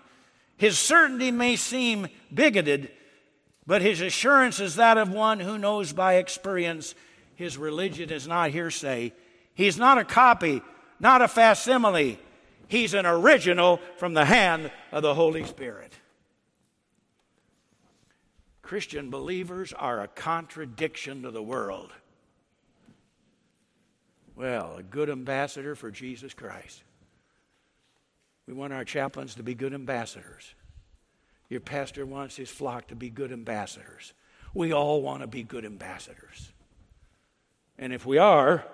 His 0.58 0.78
certainty 0.78 1.30
may 1.30 1.56
seem 1.56 2.08
bigoted, 2.32 2.90
but 3.66 3.80
his 3.80 4.02
assurance 4.02 4.60
is 4.60 4.76
that 4.76 4.98
of 4.98 5.10
one 5.10 5.40
who 5.40 5.56
knows 5.56 5.92
by 5.92 6.16
experience 6.16 6.94
his 7.36 7.56
religion 7.56 8.10
is 8.10 8.28
not 8.28 8.50
hearsay. 8.50 9.12
He's 9.54 9.78
not 9.78 9.96
a 9.96 10.04
copy, 10.04 10.60
not 11.00 11.22
a 11.22 11.28
facsimile. 11.28 12.18
He's 12.66 12.92
an 12.92 13.06
original 13.06 13.80
from 13.96 14.12
the 14.12 14.26
hand 14.26 14.70
of 14.92 15.02
the 15.02 15.14
Holy 15.14 15.44
Spirit. 15.44 15.92
Christian 18.68 19.08
believers 19.08 19.72
are 19.72 20.02
a 20.02 20.08
contradiction 20.08 21.22
to 21.22 21.30
the 21.30 21.42
world. 21.42 21.90
Well, 24.36 24.76
a 24.76 24.82
good 24.82 25.08
ambassador 25.08 25.74
for 25.74 25.90
Jesus 25.90 26.34
Christ. 26.34 26.82
We 28.46 28.52
want 28.52 28.74
our 28.74 28.84
chaplains 28.84 29.36
to 29.36 29.42
be 29.42 29.54
good 29.54 29.72
ambassadors. 29.72 30.52
Your 31.48 31.60
pastor 31.60 32.04
wants 32.04 32.36
his 32.36 32.50
flock 32.50 32.88
to 32.88 32.94
be 32.94 33.08
good 33.08 33.32
ambassadors. 33.32 34.12
We 34.52 34.74
all 34.74 35.00
want 35.00 35.22
to 35.22 35.26
be 35.26 35.44
good 35.44 35.64
ambassadors. 35.64 36.52
And 37.78 37.90
if 37.90 38.04
we 38.04 38.18
are, 38.18 38.66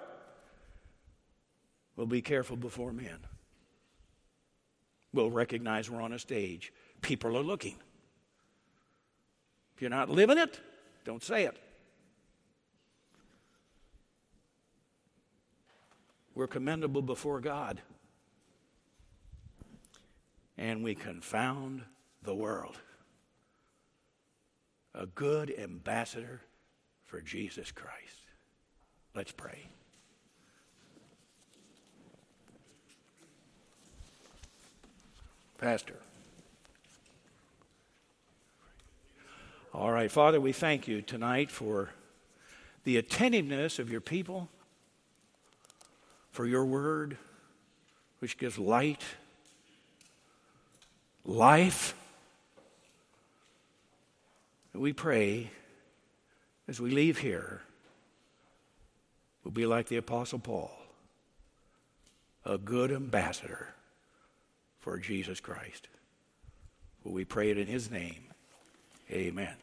we'll 1.94 2.08
be 2.08 2.20
careful 2.20 2.56
before 2.56 2.92
men. 2.92 3.18
We'll 5.12 5.30
recognize 5.30 5.88
we're 5.88 6.02
on 6.02 6.12
a 6.12 6.18
stage. 6.18 6.72
People 7.00 7.36
are 7.38 7.44
looking. 7.44 7.76
If 9.74 9.82
you're 9.82 9.90
not 9.90 10.08
living 10.08 10.38
it, 10.38 10.60
don't 11.04 11.22
say 11.22 11.44
it. 11.44 11.56
We're 16.34 16.46
commendable 16.46 17.02
before 17.02 17.40
God. 17.40 17.80
And 20.56 20.84
we 20.84 20.94
confound 20.94 21.82
the 22.22 22.34
world. 22.34 22.76
A 24.94 25.06
good 25.06 25.52
ambassador 25.58 26.40
for 27.04 27.20
Jesus 27.20 27.72
Christ. 27.72 28.26
Let's 29.14 29.32
pray. 29.32 29.66
Pastor. 35.58 36.03
All 39.74 39.90
right, 39.90 40.08
Father, 40.08 40.40
we 40.40 40.52
thank 40.52 40.86
you 40.86 41.02
tonight 41.02 41.50
for 41.50 41.90
the 42.84 42.96
attentiveness 42.96 43.80
of 43.80 43.90
your 43.90 44.00
people, 44.00 44.48
for 46.30 46.46
your 46.46 46.64
word, 46.64 47.16
which 48.20 48.38
gives 48.38 48.56
light, 48.56 49.02
life, 51.24 51.96
we 54.74 54.92
pray 54.92 55.50
as 56.68 56.80
we 56.80 56.90
leave 56.90 57.18
here, 57.18 57.60
we'll 59.42 59.50
be 59.50 59.66
like 59.66 59.88
the 59.88 59.96
Apostle 59.96 60.38
Paul, 60.38 60.70
a 62.44 62.58
good 62.58 62.92
ambassador 62.92 63.74
for 64.78 64.98
Jesus 64.98 65.40
Christ. 65.40 65.88
We 67.02 67.24
pray 67.24 67.50
it 67.50 67.58
in 67.58 67.66
his 67.66 67.90
name? 67.90 68.33
Amen. 69.10 69.56